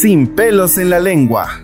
sin 0.00 0.28
pelos 0.28 0.78
en 0.78 0.88
la 0.88 0.98
lengua. 0.98 1.60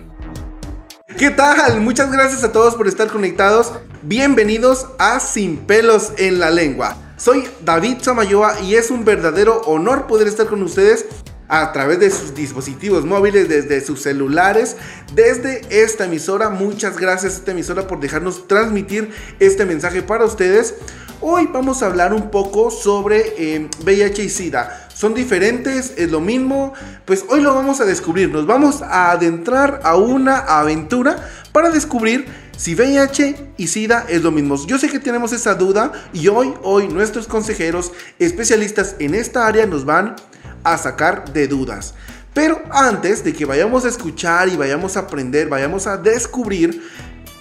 ¿Qué 1.17 1.31
tal? 1.31 1.81
Muchas 1.81 2.11
gracias 2.11 2.43
a 2.43 2.51
todos 2.51 2.75
por 2.75 2.87
estar 2.87 3.07
conectados. 3.07 3.73
Bienvenidos 4.03 4.85
a 4.99 5.19
Sin 5.19 5.57
pelos 5.57 6.11
en 6.17 6.39
la 6.39 6.51
lengua. 6.51 6.95
Soy 7.17 7.47
David 7.65 7.97
Samayoa 8.01 8.61
y 8.61 8.75
es 8.75 8.91
un 8.91 9.03
verdadero 9.03 9.61
honor 9.61 10.05
poder 10.05 10.27
estar 10.27 10.45
con 10.45 10.61
ustedes 10.61 11.07
a 11.47 11.71
través 11.71 11.99
de 11.99 12.11
sus 12.11 12.35
dispositivos 12.35 13.05
móviles, 13.05 13.49
desde 13.49 13.81
sus 13.81 14.03
celulares, 14.03 14.77
desde 15.15 15.61
esta 15.71 16.05
emisora. 16.05 16.49
Muchas 16.49 16.99
gracias 16.99 17.33
a 17.33 17.37
esta 17.37 17.51
emisora 17.53 17.87
por 17.87 17.99
dejarnos 17.99 18.47
transmitir 18.47 19.09
este 19.39 19.65
mensaje 19.65 20.03
para 20.03 20.25
ustedes. 20.25 20.75
Hoy 21.21 21.49
vamos 21.51 21.81
a 21.81 21.87
hablar 21.87 22.13
un 22.13 22.29
poco 22.29 22.69
sobre 22.69 23.67
VIH 23.83 24.21
eh, 24.21 24.25
y 24.25 24.29
SIDA. 24.29 24.86
¿Son 24.97 25.13
diferentes? 25.13 25.93
¿Es 25.95 26.09
lo 26.09 26.19
mismo? 26.19 26.73
Pues 27.05 27.23
hoy 27.29 27.41
lo 27.41 27.53
vamos 27.53 27.79
a 27.79 27.85
descubrir. 27.85 28.31
Nos 28.31 28.47
vamos 28.47 28.81
a 28.81 29.11
adentrar 29.11 29.79
a 29.83 29.95
una 29.95 30.37
aventura 30.39 31.23
para 31.51 31.69
descubrir 31.69 32.25
si 32.57 32.73
VIH 32.73 33.51
y 33.57 33.67
SIDA 33.67 34.07
es 34.09 34.23
lo 34.23 34.31
mismo. 34.31 34.57
Yo 34.65 34.79
sé 34.79 34.89
que 34.89 34.97
tenemos 34.97 35.33
esa 35.33 35.53
duda 35.53 35.91
y 36.13 36.29
hoy, 36.29 36.51
hoy 36.63 36.87
nuestros 36.87 37.27
consejeros 37.27 37.91
especialistas 38.17 38.95
en 38.97 39.13
esta 39.13 39.45
área 39.45 39.67
nos 39.67 39.85
van 39.85 40.15
a 40.63 40.79
sacar 40.79 41.31
de 41.31 41.47
dudas. 41.47 41.93
Pero 42.33 42.59
antes 42.71 43.23
de 43.23 43.33
que 43.33 43.45
vayamos 43.45 43.85
a 43.85 43.89
escuchar 43.89 44.49
y 44.49 44.57
vayamos 44.57 44.97
a 44.97 45.01
aprender, 45.01 45.47
vayamos 45.47 45.85
a 45.85 45.97
descubrir 45.97 46.81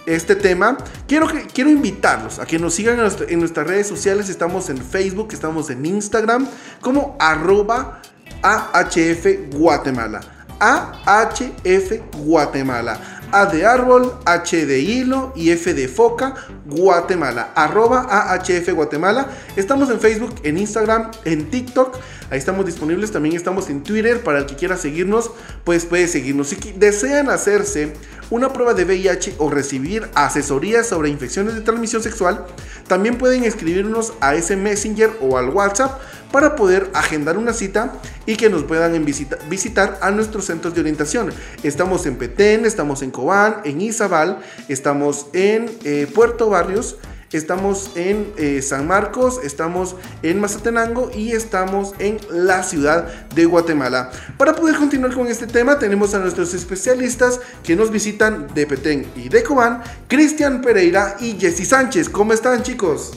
este 0.06 0.36
tema, 0.36 0.78
quiero, 1.06 1.28
quiero 1.52 1.70
invitarlos 1.70 2.38
a 2.38 2.46
que 2.46 2.58
nos 2.58 2.74
sigan 2.74 2.98
en, 3.28 3.38
nuestras 3.38 3.66
redes 3.66 3.86
sociales. 3.86 4.28
Estamos 4.28 4.70
en 4.70 4.78
Facebook, 4.78 5.28
estamos 5.32 5.68
en 5.70 5.84
Instagram 5.84 6.48
como 6.80 7.16
arroba 7.18 8.00
AHF 8.42 9.54
Guatemala. 9.54 10.20
AHF 10.58 11.92
Guatemala. 12.24 13.15
A 13.32 13.46
de 13.46 13.66
árbol, 13.66 14.14
H 14.24 14.66
de 14.66 14.78
hilo 14.78 15.32
y 15.34 15.50
F 15.50 15.74
de 15.74 15.88
foca, 15.88 16.34
Guatemala. 16.64 17.52
Arroba 17.54 18.06
AHF 18.08 18.70
Guatemala. 18.72 19.28
Estamos 19.56 19.90
en 19.90 20.00
Facebook, 20.00 20.34
en 20.44 20.58
Instagram, 20.58 21.10
en 21.24 21.50
TikTok. 21.50 21.98
Ahí 22.30 22.38
estamos 22.38 22.66
disponibles. 22.66 23.10
También 23.10 23.34
estamos 23.34 23.68
en 23.68 23.82
Twitter. 23.82 24.22
Para 24.22 24.38
el 24.38 24.46
que 24.46 24.54
quiera 24.54 24.76
seguirnos, 24.76 25.30
pues 25.64 25.84
puede 25.84 26.06
seguirnos. 26.06 26.48
Si 26.48 26.56
desean 26.76 27.28
hacerse 27.28 27.94
una 28.30 28.52
prueba 28.52 28.74
de 28.74 28.84
VIH 28.84 29.34
o 29.38 29.50
recibir 29.50 30.08
asesorías 30.14 30.86
sobre 30.86 31.08
infecciones 31.08 31.54
de 31.54 31.60
transmisión 31.60 32.02
sexual, 32.02 32.46
también 32.86 33.18
pueden 33.18 33.44
escribirnos 33.44 34.12
a 34.20 34.34
ese 34.34 34.56
Messenger 34.56 35.10
o 35.20 35.36
al 35.36 35.50
WhatsApp 35.50 36.00
para 36.32 36.56
poder 36.56 36.90
agendar 36.94 37.38
una 37.38 37.52
cita 37.52 37.92
y 38.26 38.36
que 38.36 38.50
nos 38.50 38.64
puedan 38.64 39.04
visitar 39.04 39.98
a 40.00 40.10
nuestros 40.10 40.46
centros 40.46 40.74
de 40.74 40.80
orientación. 40.80 41.32
Estamos 41.62 42.06
en 42.06 42.16
Petén, 42.16 42.64
estamos 42.66 43.02
en 43.02 43.10
Cobán, 43.10 43.56
en 43.64 43.80
Izabal, 43.80 44.38
estamos 44.68 45.26
en 45.32 45.70
eh, 45.84 46.06
Puerto 46.12 46.50
Barrios 46.50 46.96
estamos 47.36 47.90
en 47.94 48.32
eh, 48.36 48.62
San 48.62 48.86
Marcos, 48.86 49.40
estamos 49.42 49.94
en 50.22 50.40
Mazatenango 50.40 51.10
y 51.14 51.32
estamos 51.32 51.94
en 51.98 52.18
la 52.30 52.62
ciudad 52.62 53.28
de 53.34 53.44
Guatemala. 53.44 54.10
Para 54.38 54.54
poder 54.54 54.76
continuar 54.76 55.14
con 55.14 55.26
este 55.28 55.46
tema 55.46 55.78
tenemos 55.78 56.14
a 56.14 56.18
nuestros 56.18 56.54
especialistas 56.54 57.40
que 57.62 57.76
nos 57.76 57.90
visitan 57.90 58.48
de 58.54 58.66
Petén 58.66 59.06
y 59.14 59.28
de 59.28 59.42
Cobán, 59.42 59.82
Cristian 60.08 60.62
Pereira 60.62 61.16
y 61.20 61.32
Jessy 61.38 61.64
Sánchez. 61.64 62.08
¿Cómo 62.08 62.32
están 62.32 62.62
chicos? 62.62 63.12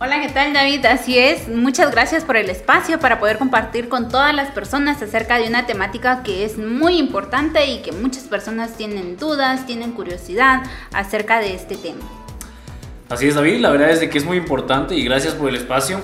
Hola, 0.00 0.20
¿qué 0.20 0.28
tal 0.28 0.52
David? 0.52 0.86
Así 0.86 1.18
es, 1.18 1.48
muchas 1.48 1.90
gracias 1.90 2.22
por 2.22 2.36
el 2.36 2.48
espacio 2.50 3.00
para 3.00 3.18
poder 3.18 3.36
compartir 3.36 3.88
con 3.88 4.08
todas 4.08 4.32
las 4.32 4.52
personas 4.52 5.02
acerca 5.02 5.38
de 5.38 5.48
una 5.48 5.66
temática 5.66 6.22
que 6.22 6.44
es 6.44 6.56
muy 6.56 6.98
importante 6.98 7.66
y 7.66 7.82
que 7.82 7.90
muchas 7.90 8.22
personas 8.22 8.76
tienen 8.76 9.16
dudas, 9.16 9.66
tienen 9.66 9.90
curiosidad 9.90 10.62
acerca 10.92 11.40
de 11.40 11.52
este 11.52 11.76
tema. 11.76 11.98
Así 13.08 13.26
es, 13.26 13.34
David, 13.34 13.58
la 13.58 13.70
verdad 13.70 13.90
es 13.90 13.98
de 13.98 14.08
que 14.08 14.18
es 14.18 14.24
muy 14.24 14.36
importante 14.36 14.94
y 14.94 15.02
gracias 15.02 15.34
por 15.34 15.48
el 15.48 15.56
espacio, 15.56 16.00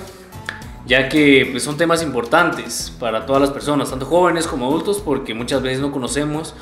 ya 0.85 1.07
que 1.07 1.47
pues, 1.49 1.63
son 1.63 1.77
temas 1.77 2.03
importantes 2.03 2.91
para 2.99 3.25
todas 3.25 3.43
las 3.43 3.51
personas, 3.51 3.91
tanto 3.91 4.05
jóvenes 4.07 4.45
como 4.45 4.65
adultos, 4.67 4.99
porque 4.99 5.33
muchas 5.33 5.61
veces 5.61 5.79
no 5.79 5.93
conocemos 5.93 6.53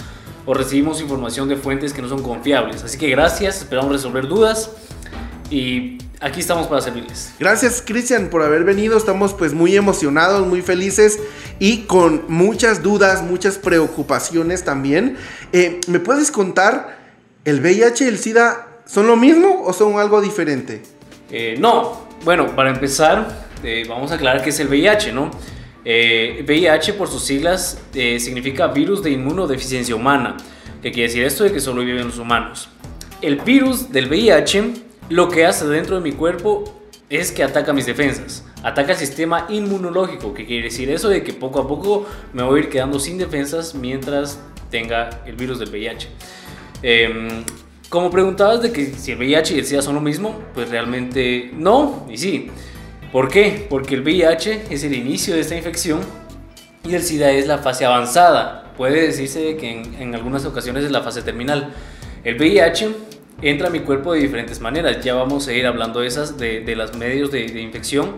o 0.45 0.53
recibimos 0.53 1.01
información 1.01 1.49
de 1.49 1.55
fuentes 1.55 1.93
que 1.93 2.03
no 2.03 2.09
son 2.09 2.21
confiables. 2.21 2.83
Así 2.83 2.99
que 2.99 3.09
gracias, 3.09 3.57
esperamos 3.57 3.91
resolver 3.91 4.27
dudas 4.27 4.69
y 5.49 5.97
aquí 6.23 6.39
estamos 6.39 6.67
para 6.67 6.81
servirles. 6.81 7.33
Gracias 7.39 7.83
Cristian 7.85 8.29
por 8.29 8.41
haber 8.41 8.63
venido, 8.63 8.97
estamos 8.97 9.33
pues 9.33 9.53
muy 9.53 9.75
emocionados, 9.75 10.47
muy 10.47 10.61
felices 10.61 11.19
y 11.59 11.83
con 11.83 12.25
muchas 12.27 12.81
dudas, 12.81 13.21
muchas 13.21 13.57
preocupaciones 13.57 14.63
también. 14.63 15.17
Eh, 15.51 15.79
¿Me 15.87 15.99
puedes 15.99 16.31
contar 16.31 16.97
el 17.45 17.59
VIH 17.59 18.05
y 18.05 18.07
el 18.07 18.17
SIDA 18.17 18.69
¿Son 18.85 19.07
lo 19.07 19.15
mismo 19.15 19.63
o 19.65 19.73
son 19.73 19.97
algo 19.97 20.21
diferente? 20.21 20.81
Eh, 21.31 21.55
no, 21.57 22.07
bueno, 22.23 22.55
para 22.55 22.69
empezar, 22.69 23.47
eh, 23.63 23.85
vamos 23.87 24.11
a 24.11 24.15
aclarar 24.15 24.43
qué 24.43 24.49
es 24.49 24.59
el 24.59 24.67
VIH, 24.67 25.13
¿no? 25.13 25.31
Eh, 25.85 26.43
VIH 26.45 26.93
por 26.93 27.07
sus 27.07 27.23
siglas 27.23 27.79
significa 27.91 28.67
virus 28.67 29.01
de 29.03 29.11
inmunodeficiencia 29.11 29.95
humana, 29.95 30.37
que 30.81 30.91
quiere 30.91 31.07
decir 31.07 31.23
esto 31.23 31.43
de 31.43 31.51
que 31.51 31.59
solo 31.59 31.83
viven 31.83 32.07
los 32.07 32.17
humanos. 32.17 32.69
El 33.21 33.37
virus 33.37 33.91
del 33.91 34.07
VIH 34.09 34.63
lo 35.09 35.29
que 35.29 35.45
hace 35.45 35.65
dentro 35.67 35.95
de 35.95 36.01
mi 36.01 36.11
cuerpo 36.11 36.63
es 37.09 37.31
que 37.31 37.43
ataca 37.43 37.73
mis 37.73 37.85
defensas, 37.85 38.43
ataca 38.63 38.93
el 38.93 38.97
sistema 38.97 39.45
inmunológico, 39.49 40.33
que 40.33 40.45
quiere 40.45 40.63
decir 40.65 40.89
eso 40.89 41.09
de 41.09 41.23
que 41.23 41.33
poco 41.33 41.59
a 41.59 41.67
poco 41.67 42.05
me 42.33 42.43
voy 42.43 42.59
a 42.59 42.63
ir 42.63 42.69
quedando 42.69 42.99
sin 42.99 43.17
defensas 43.17 43.75
mientras 43.75 44.39
tenga 44.71 45.21
el 45.25 45.35
virus 45.35 45.59
del 45.59 45.69
VIH. 45.69 46.07
Como 47.93 48.09
preguntabas 48.09 48.63
de 48.63 48.71
que 48.71 48.87
si 48.87 49.11
el 49.11 49.19
VIH 49.19 49.53
y 49.53 49.59
el 49.59 49.65
SIDA 49.65 49.83
son 49.83 49.93
lo 49.93 50.01
mismo, 50.01 50.41
pues 50.55 50.67
realmente 50.69 51.51
no 51.53 52.07
y 52.09 52.17
sí. 52.17 52.49
¿Por 53.11 53.29
qué? 53.29 53.67
Porque 53.69 53.93
el 53.93 54.01
VIH 54.01 54.63
es 54.71 54.83
el 54.83 54.95
inicio 54.95 55.35
de 55.35 55.41
esta 55.41 55.55
infección 55.55 55.99
y 56.83 56.95
el 56.95 57.03
SIDA 57.03 57.29
es 57.29 57.45
la 57.45 57.59
fase 57.59 57.85
avanzada. 57.85 58.73
Puede 58.75 59.03
decirse 59.03 59.57
que 59.57 59.83
en, 59.99 60.15
algunas 60.15 60.43
ocasiones 60.45 60.83
es 60.83 60.89
la 60.89 61.01
fase 61.01 61.21
terminal. 61.21 61.71
El 62.23 62.37
VIH 62.37 62.89
entra 63.41 63.67
a 63.67 63.69
mi 63.69 63.79
cuerpo 63.79 64.13
de 64.13 64.21
diferentes 64.21 64.59
maneras. 64.59 65.03
Ya 65.03 65.15
vamos 65.15 65.47
a 65.47 65.53
ir 65.53 65.65
hablando 65.65 65.99
de 65.99 66.07
esas, 66.07 66.37
de, 66.37 66.61
de 66.61 66.75
los 66.75 66.95
medios 66.95 67.31
de, 67.31 67.61
infección. 67.61 68.17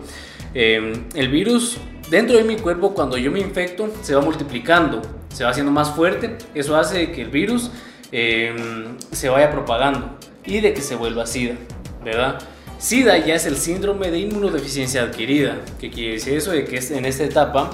Em, 0.54 1.04
el 1.14 1.28
virus 1.28 1.78
dentro 2.10 2.36
de 2.36 2.44
mi 2.44 2.56
cuerpo, 2.56 2.94
cuando 2.94 3.18
yo 3.18 3.30
me 3.30 3.40
infecto, 3.40 3.92
se 4.02 4.14
va 4.14 4.20
multiplicando, 4.20 5.02
se 5.32 5.44
va 5.44 5.50
haciendo 5.50 5.72
más 5.72 5.90
fuerte. 5.90 6.36
Eso 6.54 6.76
hace 6.76 7.12
que 7.12 7.22
el 7.22 7.28
virus 7.28 7.70
Em, 8.12 8.98
se 9.10 9.28
vaya 9.28 9.50
propagando 9.50 10.16
y 10.44 10.60
de 10.60 10.72
que 10.72 10.80
se 10.80 10.94
vuelva 10.94 11.26
SIDA, 11.26 11.56
¿verdad? 12.04 12.38
SIDA 12.78 13.18
ya 13.18 13.34
es 13.34 13.46
el 13.46 13.56
síndrome 13.56 14.12
de 14.12 14.20
inmunodeficiencia 14.20 15.02
adquirida, 15.02 15.58
que 15.80 15.90
quiere 15.90 16.12
decir 16.12 16.34
eso 16.34 16.52
de 16.52 16.64
que 16.64 16.78
en 16.78 17.04
esta 17.04 17.24
etapa 17.24 17.70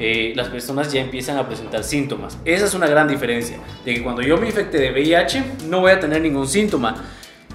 eh, 0.00 0.32
las 0.34 0.48
personas 0.48 0.92
ya 0.92 1.00
empiezan 1.00 1.36
a 1.36 1.46
presentar 1.46 1.84
síntomas. 1.84 2.38
Esa 2.44 2.64
es 2.64 2.74
una 2.74 2.88
gran 2.88 3.06
diferencia, 3.06 3.58
de 3.84 3.94
que 3.94 4.02
cuando 4.02 4.22
yo 4.22 4.36
me 4.36 4.46
infecte 4.46 4.78
de 4.78 4.90
VIH 4.90 5.44
no 5.68 5.80
voy 5.80 5.92
a 5.92 6.00
tener 6.00 6.22
ningún 6.22 6.48
síntoma. 6.48 6.96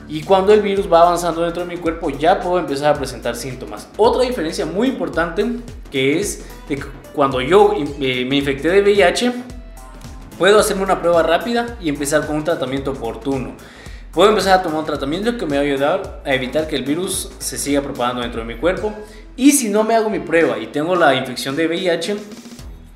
Y 0.08 0.22
cuando 0.22 0.54
el 0.54 0.62
virus 0.62 0.92
va 0.92 1.02
avanzando 1.02 1.42
dentro 1.42 1.66
de 1.66 1.76
mi 1.76 1.82
cuerpo 1.82 2.12
ya 2.12 2.40
puedo 2.40 2.60
empezar 2.60 2.96
a 2.96 2.98
presentar 2.98 3.36
síntomas. 3.36 3.90
Otra 3.98 4.22
diferencia 4.22 4.66
muy 4.66 4.88
importante 4.88 5.44
que 5.92 6.20
es 6.20 6.46
de 6.70 6.76
que 6.78 6.86
cuando 7.14 7.42
yo 7.42 7.74
eh, 8.00 8.24
me 8.30 8.38
infecté 8.38 8.70
de 8.70 8.82
VIH 8.82 9.34
Puedo 10.38 10.60
hacerme 10.60 10.84
una 10.84 11.00
prueba 11.00 11.24
rápida 11.24 11.78
y 11.80 11.88
empezar 11.88 12.28
con 12.28 12.36
un 12.36 12.44
tratamiento 12.44 12.92
oportuno. 12.92 13.54
Puedo 14.12 14.30
empezar 14.30 14.60
a 14.60 14.62
tomar 14.62 14.80
un 14.80 14.86
tratamiento 14.86 15.38
que 15.38 15.46
me 15.46 15.56
va 15.56 15.62
a 15.62 15.66
ayudar 15.66 16.22
a 16.26 16.34
evitar 16.34 16.68
que 16.68 16.76
el 16.76 16.84
virus 16.84 17.32
se 17.40 17.58
siga 17.58 17.82
propagando 17.82 18.22
dentro 18.22 18.42
de 18.42 18.54
mi 18.54 18.60
cuerpo. 18.60 18.94
Y 19.38 19.52
si 19.52 19.70
no 19.70 19.84
me 19.84 19.96
hago 19.96 20.10
mi 20.10 20.20
prueba 20.20 20.58
y 20.58 20.68
tengo 20.68 20.96
la 20.96 21.14
infección 21.16 21.56
de 21.56 21.68
VIH, 21.68 22.16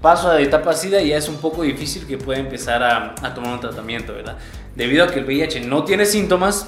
paso 0.01 0.29
a 0.29 0.35
la 0.35 0.41
etapa 0.41 0.73
SIDA 0.73 1.01
y 1.01 1.09
ya 1.09 1.17
es 1.17 1.27
un 1.27 1.37
poco 1.37 1.63
difícil 1.63 2.07
que 2.07 2.17
pueda 2.17 2.39
empezar 2.39 2.81
a, 2.81 3.15
a 3.21 3.33
tomar 3.33 3.53
un 3.53 3.59
tratamiento, 3.59 4.13
¿verdad? 4.13 4.37
Debido 4.75 5.03
a 5.03 5.07
que 5.07 5.19
el 5.19 5.25
VIH 5.25 5.61
no 5.61 5.83
tiene 5.83 6.05
síntomas, 6.05 6.67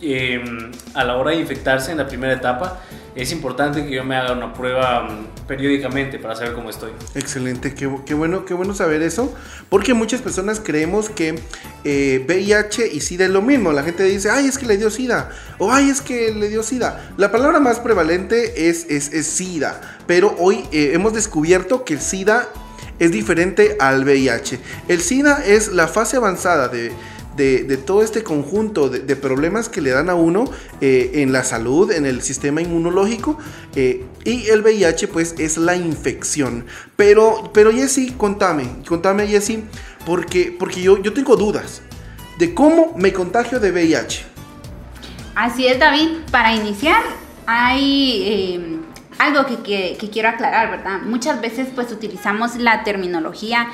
Em, 0.00 0.70
a 0.94 1.04
la 1.04 1.16
hora 1.16 1.30
de 1.30 1.38
infectarse 1.38 1.92
en 1.92 1.98
la 1.98 2.06
primera 2.06 2.32
etapa, 2.32 2.80
es 3.14 3.30
importante 3.30 3.84
que 3.84 3.94
yo 3.94 4.04
me 4.04 4.16
haga 4.16 4.32
una 4.32 4.52
prueba 4.52 5.02
mm, 5.02 5.46
periódicamente 5.46 6.18
para 6.18 6.34
saber 6.34 6.52
cómo 6.52 6.68
estoy. 6.68 6.90
Excelente, 7.14 7.74
qué, 7.74 8.14
bueno, 8.14 8.44
qué 8.44 8.54
bueno 8.54 8.74
saber 8.74 9.02
eso, 9.02 9.32
porque 9.70 9.94
muchas 9.94 10.20
personas 10.20 10.60
creemos 10.60 11.08
que 11.08 11.38
eh, 11.84 12.24
VIH 12.26 12.92
y 12.92 13.00
SIDA 13.00 13.26
es 13.26 13.30
lo 13.30 13.40
mismo. 13.40 13.72
La 13.72 13.84
gente 13.84 14.02
dice, 14.02 14.30
ay, 14.30 14.46
es 14.46 14.58
que 14.58 14.66
le 14.66 14.76
dio 14.76 14.90
SIDA, 14.90 15.30
o 15.58 15.72
ay, 15.72 15.90
es 15.90 16.00
que 16.00 16.34
le 16.34 16.48
dio 16.48 16.62
SIDA. 16.62 17.12
La 17.16 17.30
palabra 17.30 17.60
más 17.60 17.78
prevalente 17.78 18.68
es, 18.68 18.86
es, 18.90 19.26
SIDA, 19.26 19.80
pero 20.06 20.34
hoy 20.38 20.64
eh, 20.72 20.90
hemos 20.92 21.14
descubierto 21.14 21.84
que 21.84 21.94
el 21.94 22.00
SIDA 22.00 22.48
es 22.98 23.12
diferente 23.12 23.76
al 23.80 24.04
VIH. 24.04 24.58
El 24.88 25.00
SIDA 25.00 25.44
es 25.44 25.68
la 25.72 25.86
fase 25.88 26.16
avanzada 26.16 26.68
de 26.68 26.92
de, 27.36 27.76
todo 27.76 28.02
este 28.02 28.22
conjunto 28.22 28.88
de, 28.88 29.16
problemas 29.16 29.68
que 29.68 29.80
le 29.80 29.90
dan 29.90 30.10
a 30.10 30.14
uno 30.14 30.44
eh, 30.80 31.10
en 31.14 31.32
la 31.32 31.44
salud, 31.44 31.90
en 31.90 32.06
el 32.06 32.22
sistema 32.22 32.60
inmunológico. 32.62 33.38
Eh, 33.74 34.04
y 34.24 34.46
el 34.48 34.62
VIH 34.62 35.08
pues 35.08 35.34
es 35.38 35.56
la 35.56 35.76
infección. 35.76 36.66
Pero, 36.96 37.50
pero 37.52 37.72
Jessy, 37.72 38.12
contame, 38.12 38.68
contame 38.86 39.26
Jessy, 39.26 39.64
porque, 40.06 40.54
porque 40.58 40.82
yo, 40.82 41.00
yo 41.02 41.12
tengo 41.12 41.36
dudas 41.36 41.82
de 42.38 42.54
cómo 42.54 42.94
me 42.96 43.12
contagio 43.12 43.60
de 43.60 43.70
VIH. 43.70 44.24
Así 45.34 45.66
es, 45.66 45.78
David. 45.78 46.10
Para 46.30 46.54
iniciar, 46.54 47.02
hay 47.46 48.22
eh, 48.24 48.78
algo 49.18 49.44
que, 49.64 49.96
quiero 50.12 50.28
aclarar, 50.28 50.70
¿verdad? 50.70 51.02
Muchas 51.02 51.40
veces 51.40 51.68
pues 51.74 51.90
utilizamos 51.90 52.56
la 52.56 52.84
terminología 52.84 53.68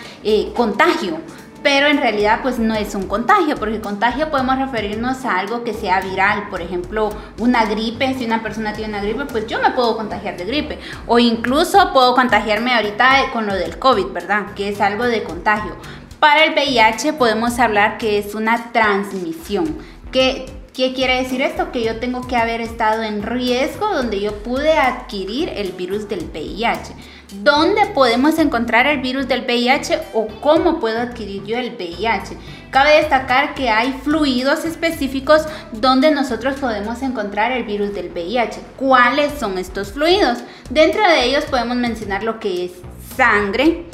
contagio 0.55 1.21
pero 1.63 1.87
en 1.87 1.99
realidad 1.99 2.41
pues 2.43 2.59
no 2.59 2.75
es 2.75 2.95
un 2.95 3.07
contagio, 3.07 3.57
porque 3.57 3.81
contagio 3.81 4.31
podemos 4.31 4.59
referirnos 4.59 5.25
a 5.25 5.39
algo 5.39 5.65
que 5.65 5.75
sea 5.75 6.01
viral, 6.01 6.49
por 6.49 6.63
ejemplo, 6.63 7.11
una 7.39 7.65
gripe, 7.67 8.15
si 8.15 8.25
una 8.25 8.43
persona 8.43 8.73
tiene 8.73 8.95
una 8.95 9.03
gripe, 9.03 9.25
pues 9.27 9.47
yo 9.47 9.61
me 9.61 9.71
puedo 9.71 9.97
contagiar 9.97 10.37
de 10.37 10.45
gripe, 10.45 10.79
o 11.07 11.19
incluso 11.19 11.93
puedo 11.93 12.15
contagiarme 12.15 12.75
ahorita 12.75 13.31
con 13.33 13.47
lo 13.47 13.55
del 13.55 13.79
COVID, 13.79 14.07
¿verdad? 14.07 14.55
Que 14.55 14.69
es 14.69 14.81
algo 14.81 15.05
de 15.05 15.23
contagio. 15.23 15.77
Para 16.19 16.45
el 16.45 16.53
VIH 16.53 17.15
podemos 17.15 17.59
hablar 17.59 17.99
que 17.99 18.19
es 18.19 18.35
una 18.35 18.73
transmisión, 18.73 19.79
que 20.13 20.61
¿Qué 20.75 20.95
quiere 20.95 21.17
decir 21.17 21.43
esto? 21.43 21.73
Que 21.73 21.85
yo 21.85 21.97
tengo 21.99 22.27
que 22.27 22.37
haber 22.37 22.61
estado 22.61 23.03
en 23.03 23.23
riesgo 23.23 23.93
donde 23.93 24.21
yo 24.21 24.43
pude 24.43 24.73
adquirir 24.73 25.51
el 25.55 25.73
virus 25.73 26.09
del 26.09 26.31
VIH. 26.33 26.95
¿Dónde 27.33 27.87
podemos 27.95 28.41
encontrar 28.41 28.89
el 28.89 29.01
virus 29.01 29.29
del 29.29 29.43
VIH 29.43 30.01
o 30.15 30.27
cómo 30.41 30.81
puedo 30.81 31.01
adquirir 31.01 31.45
yo 31.45 31.59
el 31.59 31.77
VIH? 31.77 32.37
Cabe 32.71 32.97
destacar 32.97 33.55
que 33.55 33.71
hay 33.71 33.93
fluidos 34.03 34.65
específicos 34.65 35.43
donde 35.71 36.11
nosotros 36.11 36.57
podemos 36.59 37.03
encontrar 37.03 37.53
el 37.53 37.63
virus 37.63 37.95
del 37.95 38.11
VIH. 38.11 38.61
¿Cuáles 38.77 39.39
son 39.39 39.59
estos 39.59 39.93
fluidos? 39.93 40.39
Dentro 40.71 41.03
de 41.09 41.25
ellos 41.27 41.45
podemos 41.45 41.77
mencionar 41.77 42.25
lo 42.25 42.41
que 42.41 42.65
es 42.65 42.73
sangre, 43.17 43.87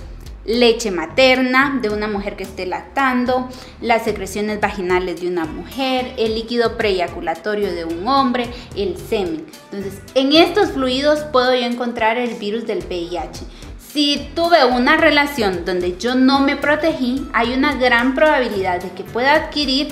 leche 0.46 0.90
materna 0.90 1.78
de 1.82 1.90
una 1.90 2.08
mujer 2.08 2.36
que 2.36 2.44
esté 2.44 2.66
lactando, 2.66 3.48
las 3.80 4.04
secreciones 4.04 4.60
vaginales 4.60 5.20
de 5.20 5.28
una 5.28 5.44
mujer, 5.44 6.14
el 6.16 6.34
líquido 6.34 6.76
preyaculatorio 6.76 7.72
de 7.72 7.84
un 7.84 8.06
hombre, 8.06 8.48
el 8.76 8.96
semen. 8.96 9.44
Entonces, 9.70 10.00
en 10.14 10.32
estos 10.32 10.72
fluidos 10.72 11.20
puedo 11.32 11.54
yo 11.54 11.66
encontrar 11.66 12.18
el 12.18 12.34
virus 12.34 12.66
del 12.66 12.84
VIH. 12.84 13.44
Si 13.92 14.28
tuve 14.34 14.62
una 14.66 14.98
relación 14.98 15.64
donde 15.64 15.96
yo 15.96 16.14
no 16.14 16.40
me 16.40 16.56
protegí, 16.56 17.26
hay 17.32 17.54
una 17.54 17.74
gran 17.76 18.14
probabilidad 18.14 18.82
de 18.82 18.90
que 18.90 19.04
pueda 19.04 19.34
adquirir 19.34 19.88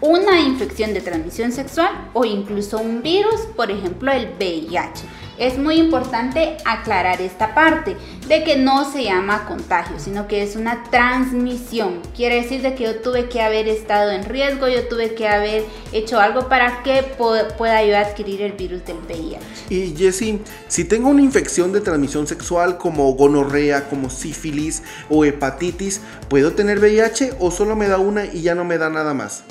una 0.00 0.40
infección 0.40 0.92
de 0.94 1.00
transmisión 1.00 1.52
sexual 1.52 2.10
o 2.12 2.24
incluso 2.24 2.78
un 2.78 3.02
virus, 3.02 3.40
por 3.56 3.70
ejemplo 3.70 4.12
el 4.12 4.28
VIH. 4.38 5.04
Es 5.38 5.58
muy 5.58 5.74
importante 5.74 6.56
aclarar 6.64 7.20
esta 7.20 7.54
parte 7.54 7.94
de 8.26 8.42
que 8.42 8.56
no 8.56 8.90
se 8.90 9.04
llama 9.04 9.44
contagio, 9.46 9.98
sino 9.98 10.26
que 10.26 10.42
es 10.42 10.56
una 10.56 10.84
transmisión. 10.84 12.00
Quiere 12.14 12.36
decir 12.36 12.62
de 12.62 12.74
que 12.74 12.84
yo 12.84 13.00
tuve 13.02 13.28
que 13.28 13.42
haber 13.42 13.68
estado 13.68 14.12
en 14.12 14.24
riesgo, 14.24 14.66
yo 14.66 14.88
tuve 14.88 15.14
que 15.14 15.28
haber 15.28 15.64
hecho 15.92 16.18
algo 16.18 16.48
para 16.48 16.82
que 16.82 17.02
pueda 17.02 17.84
yo 17.84 17.98
adquirir 17.98 18.40
el 18.40 18.52
virus 18.52 18.86
del 18.86 18.96
VIH. 18.96 19.40
Y 19.68 19.94
Jessie, 19.94 20.40
si 20.68 20.84
tengo 20.84 21.10
una 21.10 21.20
infección 21.20 21.70
de 21.70 21.82
transmisión 21.82 22.26
sexual 22.26 22.78
como 22.78 23.12
gonorrea, 23.12 23.90
como 23.90 24.08
sífilis 24.08 24.82
o 25.10 25.26
hepatitis, 25.26 26.00
¿puedo 26.30 26.52
tener 26.52 26.78
VIH 26.78 27.34
o 27.40 27.50
solo 27.50 27.76
me 27.76 27.88
da 27.88 27.98
una 27.98 28.24
y 28.24 28.40
ya 28.40 28.54
no 28.54 28.64
me 28.64 28.78
da 28.78 28.88
nada 28.88 29.12
más? 29.12 29.44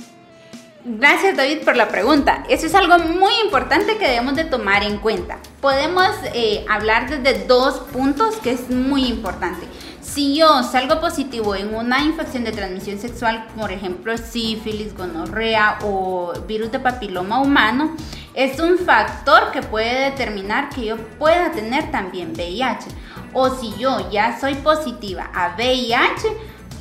Gracias 0.88 1.36
David 1.36 1.64
por 1.66 1.76
la 1.76 1.88
pregunta. 1.88 2.44
Eso 2.48 2.68
es 2.68 2.76
algo 2.76 3.00
muy 3.00 3.34
importante 3.44 3.98
que 3.98 4.08
debemos 4.08 4.36
de 4.36 4.44
tomar 4.44 4.84
en 4.84 5.00
cuenta. 5.00 5.40
Podemos 5.60 6.12
eh, 6.32 6.64
hablar 6.70 7.10
desde 7.10 7.48
dos 7.48 7.80
puntos 7.92 8.36
que 8.36 8.52
es 8.52 8.70
muy 8.70 9.08
importante. 9.08 9.66
Si 10.00 10.36
yo 10.36 10.62
salgo 10.62 11.02
positivo 11.02 11.56
en 11.56 11.74
una 11.74 12.04
infección 12.04 12.44
de 12.44 12.52
transmisión 12.52 13.00
sexual, 13.00 13.48
por 13.58 13.72
ejemplo 13.72 14.16
sífilis, 14.16 14.96
gonorrea 14.96 15.80
o 15.82 16.34
virus 16.48 16.72
de 16.72 16.78
papiloma 16.78 17.42
humano, 17.42 17.96
es 18.36 18.60
un 18.60 18.78
factor 18.78 19.52
que 19.52 19.64
puede 19.64 20.12
determinar 20.12 20.70
que 20.70 20.86
yo 20.86 20.98
pueda 21.18 21.52
tener 21.52 21.90
también 21.90 22.34
VIH. 22.34 22.92
O 23.34 23.50
si 23.50 23.74
yo 23.80 24.12
ya 24.12 24.40
soy 24.40 24.54
positiva 24.54 25.32
a 25.34 25.56
VIH, 25.58 26.28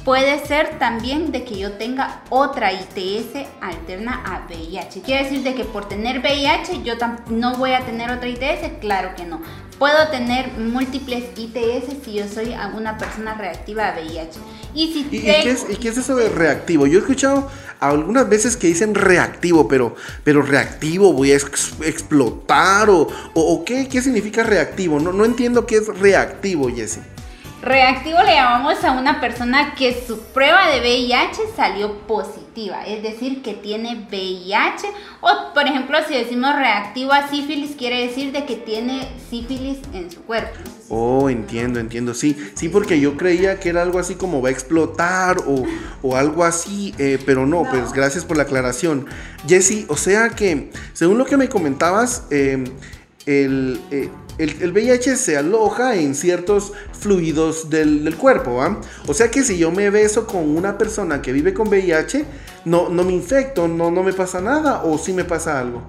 Puede 0.05 0.47
ser 0.47 0.79
también 0.79 1.33
de 1.33 1.45
que 1.45 1.59
yo 1.59 1.73
tenga 1.73 2.23
otra 2.29 2.73
ITS 2.75 3.49
alterna 3.63 4.23
a 4.27 4.47
VIH. 4.47 5.01
Quiere 5.01 5.25
decir 5.25 5.43
de 5.43 5.55
que 5.55 5.65
por 5.65 5.89
tener 5.89 6.19
VIH 6.21 6.83
yo 6.83 6.95
no 7.31 7.57
voy 7.57 7.73
a 7.73 7.87
tener 7.87 8.11
otra 8.11 8.29
ITS, 8.29 8.81
claro 8.83 9.15
que 9.17 9.25
no. 9.25 9.41
Puedo 9.79 10.09
tener 10.09 10.53
múltiples 10.59 11.25
ITS 11.35 12.05
si 12.05 12.13
yo 12.13 12.29
soy 12.29 12.55
una 12.77 12.99
persona 12.99 13.35
reactiva 13.35 13.89
a 13.89 13.93
VIH. 13.95 14.39
¿Y, 14.75 14.93
si 14.93 15.05
qué 15.05 15.51
es, 15.51 15.97
eso 15.97 16.17
de 16.17 16.29
reactivo? 16.29 16.87
Yo 16.87 16.99
he 16.99 17.01
escuchado 17.01 17.51
algunas 17.81 18.29
veces 18.29 18.59
que 18.59 18.67
dicen 18.67 18.95
reactivo, 18.95 19.69
pero, 19.69 19.97
pero 20.23 20.43
reactivo, 20.43 21.15
voy 21.15 21.33
a 21.33 21.37
explotar 21.37 22.91
o, 22.91 23.09
o, 23.33 23.65
¿qué, 23.65 23.89
qué 23.89 24.03
significa 24.03 24.43
reactivo. 24.43 25.01
No, 25.01 25.13
no 25.15 25.25
entiendo 25.25 25.65
qué 25.65 25.77
es 25.77 25.89
reactivo, 25.99 26.69
Jesse. 26.69 27.01
Reactivo 27.65 28.19
le 28.23 28.35
llamamos 28.35 28.85
a 28.85 28.93
una 28.93 29.23
persona 29.23 29.75
que 29.75 29.99
su 30.07 30.19
prueba 30.19 30.69
de 30.69 30.81
VIH 30.81 31.41
salió 31.57 31.97
positiva, 32.07 32.85
es 32.87 33.03
decir, 33.03 33.41
que 33.41 33.55
tiene 33.55 34.07
VIH. 34.11 34.87
O, 35.23 35.55
por 35.55 35.67
ejemplo, 35.67 35.97
si 36.07 36.13
decimos 36.13 36.55
reactivo 36.55 37.15
a 37.15 37.27
sífilis, 37.31 37.75
quiere 37.75 38.07
decir 38.07 38.33
de 38.33 38.45
que 38.45 38.57
tiene 38.57 39.09
sífilis 39.31 39.79
en 39.95 40.11
su 40.11 40.21
cuerpo. 40.25 40.59
Oh, 40.91 41.31
entiendo, 41.31 41.81
entiendo, 41.81 42.13
sí, 42.13 42.37
sí, 42.53 42.69
porque 42.69 43.01
yo 43.01 43.17
creía 43.17 43.59
que 43.59 43.71
era 43.71 43.81
algo 43.81 43.99
así 43.99 44.17
como 44.17 44.43
va 44.43 44.51
a 44.51 44.53
explotar 44.53 45.39
o, 46.03 46.17
algo 46.17 46.45
así, 46.45 46.95
eh, 46.99 47.19
pero 47.25 47.47
no, 47.47 47.65
pues 47.71 47.95
gracias 47.95 48.27
por 48.27 48.37
la 48.37 48.43
aclaración. 48.43 49.07
Jesse, 49.49 49.87
o 49.89 49.97
sea 49.97 50.29
que, 50.29 50.71
según 50.93 51.17
lo 51.17 51.25
que 51.25 51.39
me 51.39 51.49
comentabas, 51.49 52.27
eh, 52.31 52.63
el, 53.25 53.81
eh, 53.91 54.11
el, 54.39 54.73
VIH 54.73 55.17
se 55.17 55.37
aloja 55.37 55.97
en 55.97 56.15
ciertos 56.15 56.73
fluidos 56.99 57.71
del, 57.71 58.15
cuerpo, 58.17 58.57
¿va? 58.57 58.81
O 59.07 59.15
sea 59.15 59.31
que 59.31 59.43
si 59.43 59.59
yo 59.59 59.71
me 59.71 59.91
beso 59.91 60.27
con 60.27 60.57
una 60.57 60.79
persona 60.79 61.23
que 61.23 61.33
vive 61.33 61.55
con 61.55 61.69
VIH, 61.69 62.25
no, 62.65 62.89
no 62.89 63.05
me 63.05 63.13
infecto, 63.13 63.69
no, 63.69 63.91
no 63.91 64.03
me 64.03 64.13
pasa 64.13 64.41
nada 64.41 64.83
o 64.85 64.99
sí 64.99 65.13
me 65.13 65.25
pasa 65.25 65.59
algo. 65.59 65.83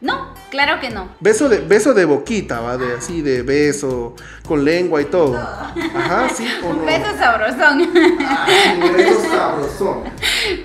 No, 0.00 0.34
claro 0.50 0.80
que 0.80 0.90
no. 0.90 1.08
Beso 1.20 1.48
de, 1.48 1.58
beso 1.58 1.94
de 1.94 2.04
boquita, 2.04 2.60
¿va? 2.60 2.76
De 2.76 2.94
así, 2.94 3.22
de 3.22 3.42
beso, 3.42 4.14
con 4.46 4.64
lengua 4.64 5.00
y 5.02 5.06
todo. 5.06 5.36
Ajá, 5.36 6.28
sí. 6.34 6.46
Un 6.62 6.84
beso 6.84 7.06
sabrosón. 7.18 7.80
Un 7.82 8.96
beso 8.96 9.30
sabrosón. 9.30 10.04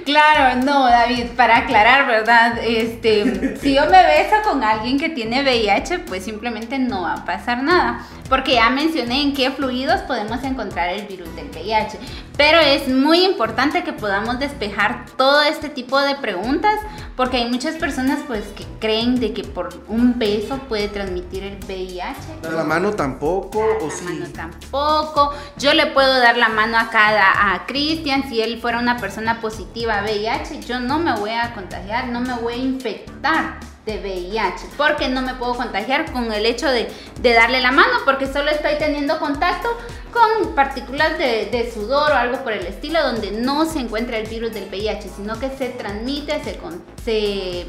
Claro, 0.06 0.62
no, 0.64 0.86
David, 0.86 1.28
para 1.36 1.58
aclarar, 1.58 2.08
¿verdad? 2.08 2.60
Este, 2.64 3.58
si 3.62 3.76
yo 3.76 3.86
me 3.86 4.04
beso 4.04 4.36
con 4.44 4.64
alguien 4.64 5.00
que 5.00 5.10
tiene 5.10 5.44
VIH, 5.44 6.00
pues 6.00 6.24
simplemente 6.24 6.80
no 6.80 7.04
va 7.04 7.14
a 7.14 7.26
pasar 7.26 7.64
nada. 7.64 8.06
Porque 8.32 8.54
ya 8.54 8.70
mencioné 8.70 9.24
en 9.24 9.34
qué 9.34 9.52
fluidos 9.52 10.00
podemos 10.04 10.42
encontrar 10.46 10.88
el 10.88 11.06
virus 11.06 11.36
del 11.36 11.50
VIH. 11.50 12.00
Pero 12.38 12.60
es 12.60 12.88
muy 12.88 13.26
importante 13.26 13.84
que 13.84 13.92
podamos 13.92 14.40
despejar 14.40 15.06
todo 15.18 15.42
este 15.42 15.68
tipo 15.68 16.00
de 16.00 16.16
preguntas 16.16 16.80
porque 17.18 17.36
hay 17.36 17.50
muchas 17.50 17.76
personas 17.76 18.20
pues 18.28 18.46
que 18.56 18.66
creen 18.80 19.20
de 19.20 19.34
que 19.34 19.44
por 19.44 19.84
un 19.90 20.18
beso 20.18 20.60
puede 20.70 20.88
transmitir 20.88 21.44
el 21.44 21.58
VIH. 21.58 22.50
La 22.56 22.64
mano 22.64 22.92
tampoco 22.92 23.60
o 23.60 23.90
la 23.90 24.10
mano 24.10 24.26
tampoco. 24.34 25.34
Yo 25.58 25.74
le 25.74 25.88
puedo 25.88 26.18
dar 26.22 26.38
la 26.38 26.48
mano 26.48 26.78
a 26.78 26.90
cada 26.90 27.54
a 27.54 27.66
Cristian 27.66 28.30
si 28.30 28.40
él 28.40 28.62
fuera 28.62 28.80
una 28.80 28.96
persona 28.96 29.42
positiva 29.42 30.00
a 30.00 30.04
VIH, 30.04 30.62
yo 30.62 30.80
no 30.80 31.00
me 31.00 31.14
voy 31.20 31.32
a 31.32 31.54
contagiar, 31.54 32.08
no 32.08 32.22
me 32.22 32.34
voy 32.36 32.54
a 32.54 32.58
infectar 32.58 33.71
de 33.86 34.00
VIH, 34.00 34.68
porque 34.78 35.08
no 35.08 35.22
me 35.22 35.34
puedo 35.36 35.56
contagiar 35.56 36.12
con 36.12 36.32
el 36.32 36.46
hecho 36.46 36.68
de, 36.70 36.88
darle 37.22 37.62
la 37.62 37.72
mano, 37.72 38.00
porque 38.06 38.28
solo 38.28 38.52
estoy 38.52 38.76
teniendo 38.78 39.20
contacto 39.20 39.70
con 40.12 40.54
partículas 40.54 41.18
de, 41.18 41.72
sudor 41.74 42.12
o 42.12 42.16
algo 42.16 42.44
por 42.44 42.54
el 42.54 42.66
estilo, 42.66 43.02
donde 43.02 43.32
no 43.32 43.66
se 43.66 43.80
encuentra 43.80 44.18
el 44.18 44.28
virus 44.28 44.54
del 44.54 44.70
VIH, 44.70 45.10
sino 45.16 45.40
que 45.40 45.50
se 45.50 45.70
transmite, 45.70 46.42
se, 46.44 46.60
se 47.04 47.66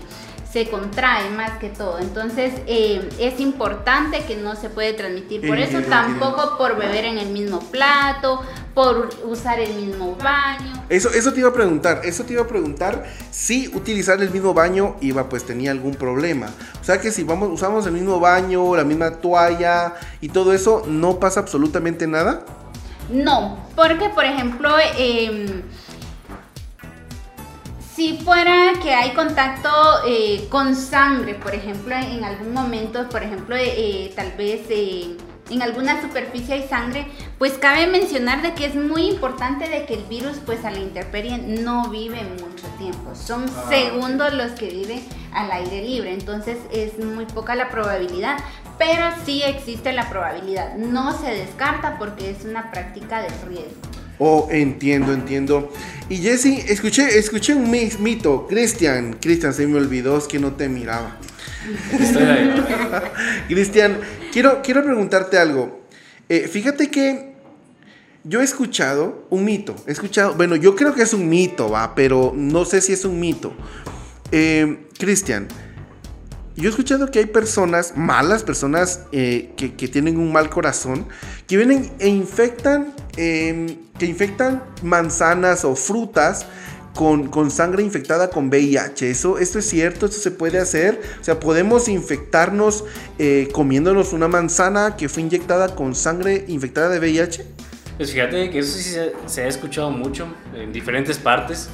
se 0.52 0.68
contrae 0.68 1.30
más 1.30 1.52
que 1.58 1.70
todo. 1.70 1.98
Entonces 1.98 2.52
eh, 2.66 3.08
es 3.18 3.40
importante 3.40 4.22
que 4.24 4.36
no 4.36 4.54
se 4.54 4.68
puede 4.68 4.92
transmitir. 4.92 5.46
Por 5.46 5.58
eso 5.58 5.80
tampoco 5.88 6.58
por 6.58 6.76
beber 6.76 7.06
en 7.06 7.16
el 7.16 7.30
mismo 7.30 7.60
plato, 7.60 8.42
por 8.74 9.08
usar 9.24 9.60
el 9.60 9.72
mismo 9.74 10.14
baño. 10.16 10.84
Eso, 10.90 11.08
eso 11.10 11.32
te 11.32 11.40
iba 11.40 11.48
a 11.48 11.54
preguntar, 11.54 12.02
eso 12.04 12.24
te 12.24 12.34
iba 12.34 12.42
a 12.42 12.46
preguntar 12.46 13.04
si 13.30 13.68
utilizar 13.68 14.20
el 14.20 14.30
mismo 14.30 14.52
baño 14.52 14.96
iba 15.00 15.28
pues 15.28 15.44
tenía 15.44 15.70
algún 15.70 15.94
problema. 15.94 16.50
O 16.80 16.84
sea 16.84 17.00
que 17.00 17.10
si 17.12 17.24
vamos, 17.24 17.48
usamos 17.50 17.86
el 17.86 17.92
mismo 17.92 18.20
baño, 18.20 18.76
la 18.76 18.84
misma 18.84 19.10
toalla 19.12 19.94
y 20.20 20.28
todo 20.28 20.52
eso, 20.52 20.84
¿no 20.86 21.18
pasa 21.18 21.40
absolutamente 21.40 22.06
nada? 22.06 22.44
No, 23.10 23.58
porque 23.74 24.10
por 24.10 24.26
ejemplo... 24.26 24.68
Eh, 24.98 25.62
Si 27.94 28.16
fuera 28.18 28.72
que 28.82 28.94
hay 28.94 29.10
contacto 29.10 29.68
eh, 30.06 30.46
con 30.48 30.74
sangre, 30.74 31.34
por 31.34 31.54
ejemplo, 31.54 31.94
en 31.94 32.24
algún 32.24 32.54
momento, 32.54 33.06
por 33.10 33.22
ejemplo, 33.22 33.54
eh, 33.58 34.10
tal 34.16 34.32
vez 34.32 34.62
eh, 34.70 35.14
en 35.50 35.60
alguna 35.60 36.00
superficie 36.00 36.54
hay 36.54 36.66
sangre, 36.68 37.06
pues 37.38 37.52
cabe 37.58 37.86
mencionar 37.86 38.40
de 38.40 38.54
que 38.54 38.64
es 38.64 38.74
muy 38.74 39.08
importante 39.10 39.68
de 39.68 39.84
que 39.84 39.94
el 39.94 40.04
virus 40.04 40.38
pues 40.46 40.64
a 40.64 40.70
la 40.70 40.78
intemperie 40.78 41.36
no 41.36 41.90
vive 41.90 42.22
mucho 42.40 42.66
tiempo. 42.78 43.14
Son 43.14 43.44
Ah. 43.44 43.66
segundos 43.68 44.32
los 44.32 44.52
que 44.52 44.68
vive 44.70 45.02
al 45.34 45.50
aire 45.50 45.82
libre, 45.82 46.14
entonces 46.14 46.56
es 46.72 46.98
muy 46.98 47.26
poca 47.26 47.54
la 47.54 47.68
probabilidad, 47.68 48.38
pero 48.78 49.04
sí 49.26 49.42
existe 49.42 49.92
la 49.92 50.08
probabilidad. 50.08 50.76
No 50.76 51.12
se 51.18 51.26
descarta 51.34 51.98
porque 51.98 52.30
es 52.30 52.46
una 52.46 52.70
práctica 52.70 53.20
de 53.20 53.28
riesgo. 53.46 53.80
Oh, 54.18 54.48
entiendo, 54.50 55.12
entiendo. 55.12 55.72
Y 56.08 56.18
Jesse, 56.18 56.64
escuché, 56.70 57.18
escuché 57.18 57.54
un 57.54 57.70
mi- 57.70 57.90
mito. 57.98 58.46
Cristian, 58.46 59.16
Cristian, 59.20 59.52
se 59.54 59.66
me 59.66 59.78
olvidó, 59.78 60.16
es 60.18 60.24
que 60.24 60.38
no 60.38 60.52
te 60.52 60.68
miraba. 60.68 61.18
Cristian, 63.48 63.98
quiero, 64.32 64.62
quiero 64.62 64.84
preguntarte 64.84 65.38
algo. 65.38 65.80
Eh, 66.28 66.48
fíjate 66.48 66.90
que 66.90 67.32
yo 68.24 68.40
he 68.40 68.44
escuchado 68.44 69.26
un 69.30 69.44
mito. 69.44 69.74
He 69.86 69.92
escuchado, 69.92 70.34
bueno, 70.34 70.56
yo 70.56 70.76
creo 70.76 70.94
que 70.94 71.02
es 71.02 71.12
un 71.14 71.28
mito, 71.28 71.70
va, 71.70 71.94
pero 71.94 72.32
no 72.36 72.64
sé 72.64 72.80
si 72.80 72.92
es 72.92 73.04
un 73.04 73.18
mito. 73.18 73.52
Eh, 74.30 74.86
Cristian, 74.98 75.48
yo 76.56 76.68
he 76.68 76.70
escuchado 76.70 77.10
que 77.10 77.18
hay 77.18 77.26
personas, 77.26 77.94
malas 77.96 78.42
personas, 78.42 79.00
eh, 79.12 79.52
que, 79.56 79.74
que 79.74 79.88
tienen 79.88 80.18
un 80.18 80.32
mal 80.32 80.50
corazón, 80.50 81.06
que 81.46 81.56
vienen 81.56 81.90
e 81.98 82.08
infectan, 82.08 82.94
eh, 83.16 83.78
que 83.98 84.06
infectan 84.06 84.62
manzanas 84.82 85.64
o 85.64 85.74
frutas 85.76 86.46
con, 86.94 87.28
con 87.28 87.50
sangre 87.50 87.82
infectada 87.82 88.28
con 88.30 88.48
VIH. 88.48 89.10
¿Eso, 89.10 89.38
¿Esto 89.38 89.58
es 89.60 89.68
cierto? 89.68 90.06
¿Esto 90.06 90.18
se 90.18 90.30
puede 90.30 90.58
hacer? 90.58 91.00
O 91.20 91.24
sea, 91.24 91.40
¿podemos 91.40 91.88
infectarnos 91.88 92.84
eh, 93.18 93.48
comiéndonos 93.52 94.12
una 94.12 94.28
manzana 94.28 94.96
que 94.96 95.08
fue 95.08 95.22
inyectada 95.22 95.74
con 95.74 95.94
sangre 95.94 96.44
infectada 96.48 96.90
de 96.90 96.98
VIH? 96.98 97.46
Pues 97.96 98.12
fíjate 98.12 98.50
que 98.50 98.58
eso 98.58 98.76
sí 98.76 98.90
se, 98.90 99.12
se 99.26 99.42
ha 99.42 99.46
escuchado 99.46 99.90
mucho 99.90 100.26
en 100.54 100.72
diferentes 100.72 101.18
partes. 101.18 101.68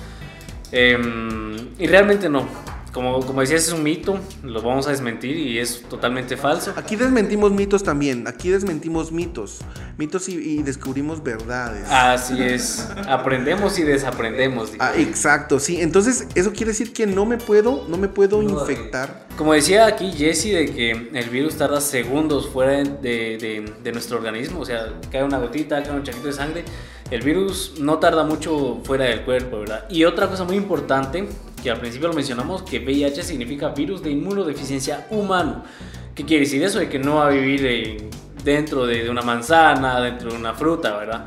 Em, 0.71 1.57
y 1.79 1.87
realmente 1.87 2.29
no. 2.29 2.47
Como, 2.93 3.21
como 3.21 3.43
decías, 3.43 3.67
es 3.67 3.73
un 3.73 3.83
mito, 3.83 4.19
lo 4.43 4.63
vamos 4.63 4.87
a 4.87 4.91
desmentir 4.91 5.37
y 5.37 5.59
es 5.59 5.83
totalmente 5.83 6.37
falso. 6.37 6.73
Aquí 6.75 6.97
desmentimos 6.97 7.53
mitos 7.53 7.83
también. 7.83 8.27
Aquí 8.27 8.49
desmentimos 8.49 9.13
mitos. 9.13 9.59
Mitos 9.99 10.29
y, 10.29 10.37
y 10.37 10.63
descubrimos 10.63 11.23
verdades. 11.23 11.87
Así 11.91 12.43
es, 12.43 12.89
aprendemos 13.07 13.79
y 13.79 13.83
desaprendemos. 13.83 14.73
Ah, 14.79 14.93
exacto, 14.97 15.61
sí. 15.61 15.81
Entonces, 15.81 16.27
eso 16.35 16.53
quiere 16.53 16.73
decir 16.73 16.93
que 16.93 17.07
no 17.07 17.27
me 17.27 17.37
puedo, 17.37 17.85
no 17.89 17.99
me 17.99 18.09
puedo 18.09 18.41
No, 18.43 18.61
infectar. 18.61 19.27
Como 19.37 19.53
decía 19.53 19.87
aquí 19.87 20.11
Jesse, 20.13 20.45
de 20.55 20.73
que 20.75 21.11
el 21.13 21.31
virus 21.31 21.57
tarda 21.57 21.81
segundos 21.81 22.49
fuera 22.49 22.73
de, 22.79 22.85
de- 22.85 23.73
de 23.85 23.93
nuestro 23.93 24.17
organismo, 24.19 24.61
o 24.61 24.65
sea, 24.65 24.95
cae 25.13 25.23
una 25.23 25.39
gotita, 25.39 25.83
cae 25.83 25.93
un 25.95 26.03
chaquito 26.03 26.27
de 26.27 26.33
sangre, 26.33 26.65
el 27.11 27.23
virus 27.23 27.75
no 27.79 27.99
tarda 27.99 28.25
mucho 28.25 28.81
fuera 28.85 29.05
del 29.05 29.23
cuerpo, 29.23 29.61
¿verdad? 29.61 29.85
Y 29.91 30.05
otra 30.05 30.29
cosa 30.29 30.45
muy 30.45 30.57
importante, 30.57 31.29
que 31.69 31.73
al 31.73 31.81
principio 31.81 32.09
lo 32.09 32.15
mencionamos, 32.15 32.63
que 32.63 32.79
VIH 32.79 33.23
significa 33.23 33.69
virus 33.69 34.03
de 34.03 34.11
inmunodeficiencia 34.11 35.07
humano. 35.11 35.65
¿Qué 36.15 36.25
quiere 36.25 36.45
decir 36.45 36.63
eso? 36.63 36.79
De 36.79 36.89
que 36.89 36.99
no 36.99 37.17
va 37.17 37.27
a 37.27 37.31
vivir 37.31 38.09
dentro 38.43 38.87
de, 38.87 39.05
de 39.05 39.11
una 39.11 39.21
manzana, 39.21 40.01
dentro 40.01 40.31
de 40.31 40.37
una 40.39 40.55
fruta, 40.55 40.97
¿verdad? 40.97 41.27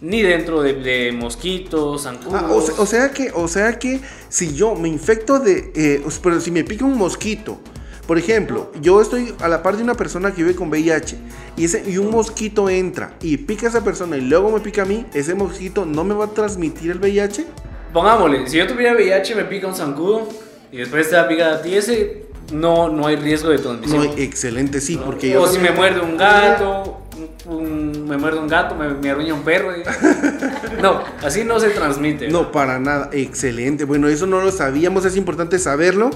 Ni 0.00 0.22
dentro 0.22 0.60
de, 0.60 0.74
de 0.74 1.12
mosquitos, 1.12 2.02
zancudos. 2.02 2.42
Ah, 2.42 2.48
o, 2.50 2.60
se- 2.60 2.72
o 2.72 2.84
sea 2.84 3.12
que, 3.12 3.30
o 3.32 3.46
sea 3.46 3.78
que 3.78 4.00
si 4.28 4.54
yo 4.56 4.74
me 4.74 4.88
infecto 4.88 5.38
de, 5.38 5.70
eh, 5.76 6.04
pero 6.20 6.40
si 6.40 6.50
me 6.50 6.64
pica 6.64 6.84
un 6.84 6.98
mosquito, 6.98 7.60
por 8.08 8.18
ejemplo, 8.18 8.72
yo 8.82 9.00
estoy 9.00 9.34
a 9.40 9.46
la 9.46 9.62
par 9.62 9.76
de 9.76 9.84
una 9.84 9.94
persona 9.94 10.32
que 10.32 10.42
vive 10.42 10.56
con 10.56 10.68
VIH 10.68 11.16
y, 11.56 11.64
ese, 11.64 11.88
y 11.88 11.96
un 11.98 12.10
mosquito 12.10 12.68
entra 12.68 13.14
y 13.22 13.36
pica 13.36 13.66
a 13.66 13.70
esa 13.70 13.84
persona 13.84 14.16
y 14.16 14.22
luego 14.22 14.50
me 14.50 14.58
pica 14.58 14.82
a 14.82 14.84
mí, 14.84 15.06
ese 15.14 15.34
mosquito 15.34 15.86
no 15.86 16.02
me 16.02 16.14
va 16.14 16.24
a 16.24 16.30
transmitir 16.30 16.90
el 16.90 16.98
VIH. 16.98 17.46
Pongámosle, 17.92 18.46
si 18.48 18.58
yo 18.58 18.66
tuviera 18.66 18.94
VIH 18.94 19.34
me 19.34 19.44
pica 19.44 19.66
un 19.66 19.74
zancudo 19.74 20.28
y 20.72 20.78
después 20.78 21.08
te 21.08 21.16
va 21.16 21.22
a 21.22 21.28
picar 21.28 21.50
a 21.54 21.62
ti, 21.62 21.74
ese 21.74 22.26
no, 22.52 22.88
no 22.88 23.06
hay 23.06 23.16
riesgo 23.16 23.48
de 23.50 23.56
No, 23.56 23.62
transmisión. 23.62 24.10
excelente, 24.18 24.80
sí, 24.80 25.00
porque 25.04 25.30
yo 25.30 25.42
o 25.42 25.46
si 25.48 25.58
me 25.58 25.70
muerde 25.70 26.00
un 26.00 26.16
gato, 26.16 27.02
un- 27.46 28.06
me 28.08 28.16
muerde 28.16 28.38
un 28.38 28.48
gato, 28.48 28.74
me, 28.74 28.88
me 28.88 29.10
arruña 29.10 29.34
un 29.34 29.42
perro. 29.42 29.70
No, 30.82 31.00
así 31.22 31.42
no 31.42 31.58
se 31.58 31.70
transmite. 31.70 32.28
No, 32.28 32.52
para 32.52 32.78
nada. 32.78 33.08
Excelente. 33.12 33.84
Bueno, 33.84 34.08
eso 34.08 34.26
no 34.26 34.42
lo 34.42 34.50
sabíamos, 34.52 35.04
es 35.06 35.16
importante 35.16 35.58
saberlo. 35.58 36.10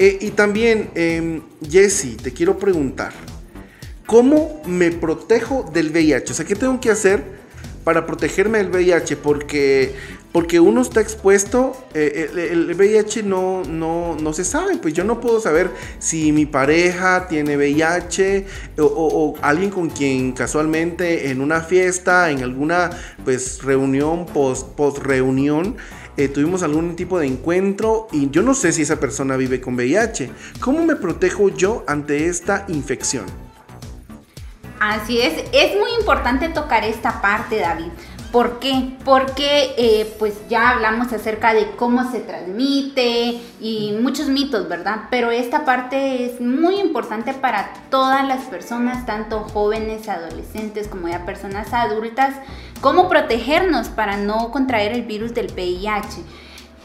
Eh, 0.00 0.18
y 0.20 0.30
también, 0.30 0.90
eh, 0.96 1.40
Jesse, 1.70 2.16
te 2.16 2.32
quiero 2.32 2.58
preguntar, 2.58 3.12
¿cómo 4.06 4.60
me 4.66 4.90
protejo 4.90 5.70
del 5.72 5.90
VIH? 5.90 6.32
O 6.32 6.34
sea, 6.34 6.44
¿qué 6.44 6.56
tengo 6.56 6.80
que 6.80 6.90
hacer 6.90 7.22
para 7.84 8.04
protegerme 8.06 8.58
del 8.58 8.68
VIH? 8.70 9.16
Porque, 9.16 9.94
porque 10.32 10.60
uno 10.60 10.82
está 10.82 11.00
expuesto, 11.00 11.76
eh, 11.94 12.30
el, 12.52 12.74
VIH 12.74 13.22
no, 13.24 13.62
no, 13.64 14.16
no 14.20 14.32
se 14.32 14.44
sabe, 14.44 14.76
pues 14.76 14.94
yo 14.94 15.04
no 15.04 15.20
puedo 15.20 15.40
saber 15.40 15.70
si 15.98 16.32
mi 16.32 16.46
pareja 16.46 17.26
tiene 17.28 17.56
VIH 17.56 18.46
o 18.78 19.34
alguien 19.42 19.70
con 19.70 19.90
quien 19.90 20.32
casualmente 20.32 21.30
en 21.30 21.40
una 21.40 21.60
fiesta, 21.60 22.30
en 22.30 22.42
alguna 22.42 22.90
pues 23.24 23.62
reunión, 23.62 24.26
post, 24.26 24.68
post 24.76 24.98
reunión, 24.98 25.76
eh, 26.16 26.28
tuvimos 26.28 26.62
algún 26.62 26.96
tipo 26.96 27.18
de 27.18 27.26
encuentro 27.26 28.06
y 28.12 28.28
yo 28.30 28.42
no 28.42 28.54
sé 28.54 28.72
si 28.72 28.82
esa 28.82 29.00
persona 29.00 29.36
vive 29.36 29.60
con 29.60 29.74
VIH. 29.74 30.30
¿Cómo 30.60 30.84
me 30.84 30.96
protejo 30.96 31.48
yo 31.48 31.82
ante 31.86 32.26
esta 32.26 32.66
infección? 32.68 33.24
Así 34.80 35.20
es, 35.20 35.44
es 35.52 35.78
muy 35.78 35.90
importante 35.98 36.48
tocar 36.48 36.84
esta 36.84 37.20
parte, 37.20 37.58
David. 37.58 37.90
¿Por 38.32 38.60
qué? 38.60 38.96
Porque 39.04 39.74
eh, 39.76 40.14
pues 40.20 40.48
ya 40.48 40.70
hablamos 40.70 41.12
acerca 41.12 41.52
de 41.52 41.72
cómo 41.72 42.08
se 42.12 42.20
transmite 42.20 43.40
y 43.60 43.98
muchos 44.00 44.28
mitos, 44.28 44.68
¿verdad? 44.68 45.08
Pero 45.10 45.32
esta 45.32 45.64
parte 45.64 46.26
es 46.26 46.40
muy 46.40 46.78
importante 46.78 47.34
para 47.34 47.72
todas 47.90 48.26
las 48.26 48.44
personas, 48.44 49.04
tanto 49.04 49.40
jóvenes, 49.40 50.08
adolescentes 50.08 50.86
como 50.86 51.08
ya 51.08 51.26
personas 51.26 51.72
adultas, 51.72 52.36
cómo 52.80 53.08
protegernos 53.08 53.88
para 53.88 54.16
no 54.16 54.52
contraer 54.52 54.92
el 54.92 55.02
virus 55.02 55.34
del 55.34 55.52
VIH. 55.52 56.22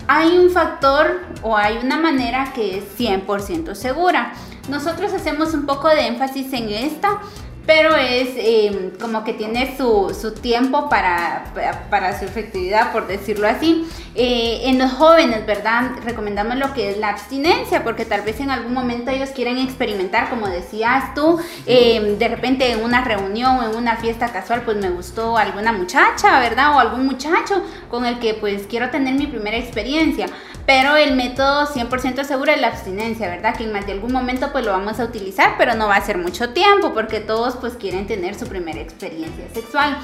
Hay 0.08 0.38
un 0.40 0.50
factor 0.50 1.22
o 1.44 1.56
hay 1.56 1.78
una 1.78 1.98
manera 1.98 2.54
que 2.56 2.80
es 2.80 2.98
100% 2.98 3.76
segura. 3.76 4.34
Nosotros 4.68 5.14
hacemos 5.14 5.54
un 5.54 5.68
poco 5.68 5.90
de 5.90 6.08
énfasis 6.08 6.52
en 6.54 6.70
esta, 6.70 7.22
pero 7.66 7.96
es 7.96 8.30
eh, 8.36 8.92
como 9.02 9.24
que 9.24 9.34
tiene 9.34 9.76
su, 9.78 10.16
su 10.20 10.34
tiempo 10.34 10.90
para, 10.90 11.46
para- 11.90 12.18
su 12.20 12.26
efectividad, 12.26 12.92
por 12.92 13.08
decirlo 13.08 13.48
así. 13.48 13.88
Eh, 14.14 14.62
en 14.70 14.78
los 14.80 14.92
jóvenes, 14.94 15.46
¿verdad? 15.46 15.92
Recomendamos 16.06 16.56
lo 16.58 16.74
que 16.74 16.92
es 16.92 16.98
la 16.98 17.10
abstinencia, 17.10 17.84
porque 17.84 18.06
tal 18.06 18.22
vez 18.22 18.40
en 18.40 18.50
algún 18.52 18.74
momento 18.74 19.12
ellos 19.12 19.30
quieren 19.30 19.58
experimentar, 19.58 20.30
como 20.30 20.48
decías 20.48 21.14
tú, 21.16 21.40
eh, 21.66 22.16
de 22.18 22.28
repente 22.28 22.72
en 22.72 22.84
una 22.84 23.04
reunión 23.04 23.58
o 23.60 23.70
en 23.70 23.76
una 23.76 23.98
fiesta 23.98 24.32
casual, 24.32 24.62
pues 24.62 24.78
me 24.78 24.90
gustó 24.90 25.38
alguna 25.38 25.74
muchacha, 25.74 26.40
¿verdad? 26.40 26.76
O 26.76 26.80
algún 26.80 27.06
muchacho 27.06 27.62
con 27.90 28.06
el 28.06 28.20
que 28.20 28.36
pues 28.36 28.68
quiero 28.70 28.90
tener 28.90 29.16
mi 29.16 29.28
primera 29.28 29.58
experiencia. 29.58 30.28
Pero 30.66 30.96
el 30.96 31.16
método 31.16 31.68
100% 31.68 32.24
seguro 32.24 32.52
es 32.52 32.60
la 32.60 32.68
abstinencia, 32.68 33.28
¿verdad? 33.30 33.56
Que 33.56 33.66
en 33.66 33.72
más 33.74 33.86
de 33.86 33.92
algún 33.92 34.12
momento 34.12 34.52
pues 34.52 34.66
lo 34.66 34.72
vamos 34.72 35.00
a 35.00 35.04
utilizar, 35.04 35.56
pero 35.60 35.76
no 35.76 35.88
va 35.88 35.98
a 35.98 36.02
ser 36.06 36.18
mucho 36.18 36.50
tiempo 36.54 36.92
porque 36.94 37.20
todos 37.20 37.55
pues 37.60 37.74
quieren 37.74 38.08
tener 38.08 38.36
su 38.36 38.48
primera 38.48 38.80
experiencia 38.80 39.46
sexual. 39.54 39.98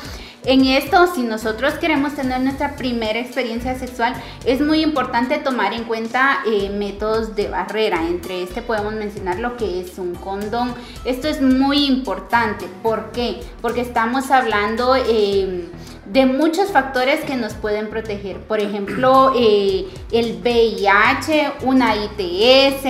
En 0.44 0.66
esto, 0.66 1.14
si 1.14 1.22
nosotros 1.22 1.76
queremos 1.76 2.16
tener 2.16 2.42
nuestra 2.42 2.76
primera 2.76 3.20
experiencia 3.20 3.78
sexual, 3.78 4.14
es 4.46 4.60
muy 4.60 4.82
importante 4.82 5.38
tomar 5.38 5.74
en 5.74 5.84
cuenta 5.84 6.40
eh, 6.48 6.70
métodos 6.70 7.36
de 7.36 7.48
barrera. 7.48 8.08
Entre 8.08 8.42
este 8.42 8.62
podemos 8.62 8.94
mencionar 8.94 9.40
lo 9.40 9.56
que 9.56 9.82
es 9.82 10.00
un 10.00 10.16
condón. 10.16 10.74
Esto 11.06 11.28
es 11.28 11.42
muy 11.42 11.86
importante. 11.86 12.66
¿Por 12.82 13.12
qué? 13.12 13.40
Porque 13.62 13.82
estamos 13.82 14.32
hablando... 14.32 14.96
eh, 14.96 15.70
de 16.12 16.26
muchos 16.26 16.72
factores 16.72 17.24
que 17.24 17.36
nos 17.36 17.54
pueden 17.54 17.90
proteger. 17.90 18.40
Por 18.42 18.60
ejemplo, 18.60 19.34
eh, 19.36 19.88
el 20.12 20.42
VIH, 20.42 21.54
una 21.64 21.96
ITS, 21.96 22.84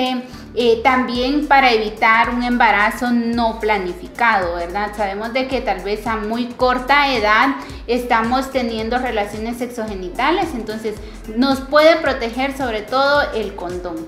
eh, 0.53 0.81
también 0.83 1.47
para 1.47 1.71
evitar 1.71 2.31
un 2.31 2.43
embarazo 2.43 3.11
no 3.11 3.59
planificado, 3.61 4.55
¿verdad? 4.55 4.91
Sabemos 4.97 5.31
de 5.31 5.47
que 5.47 5.61
tal 5.61 5.81
vez 5.81 6.05
a 6.05 6.17
muy 6.17 6.47
corta 6.47 7.13
edad 7.15 7.55
estamos 7.87 8.51
teniendo 8.51 8.97
relaciones 8.97 9.57
sexogenitales, 9.57 10.49
entonces 10.53 10.95
nos 11.37 11.61
puede 11.61 11.95
proteger 11.97 12.57
sobre 12.57 12.81
todo 12.81 13.31
el 13.33 13.55
condón. 13.55 14.05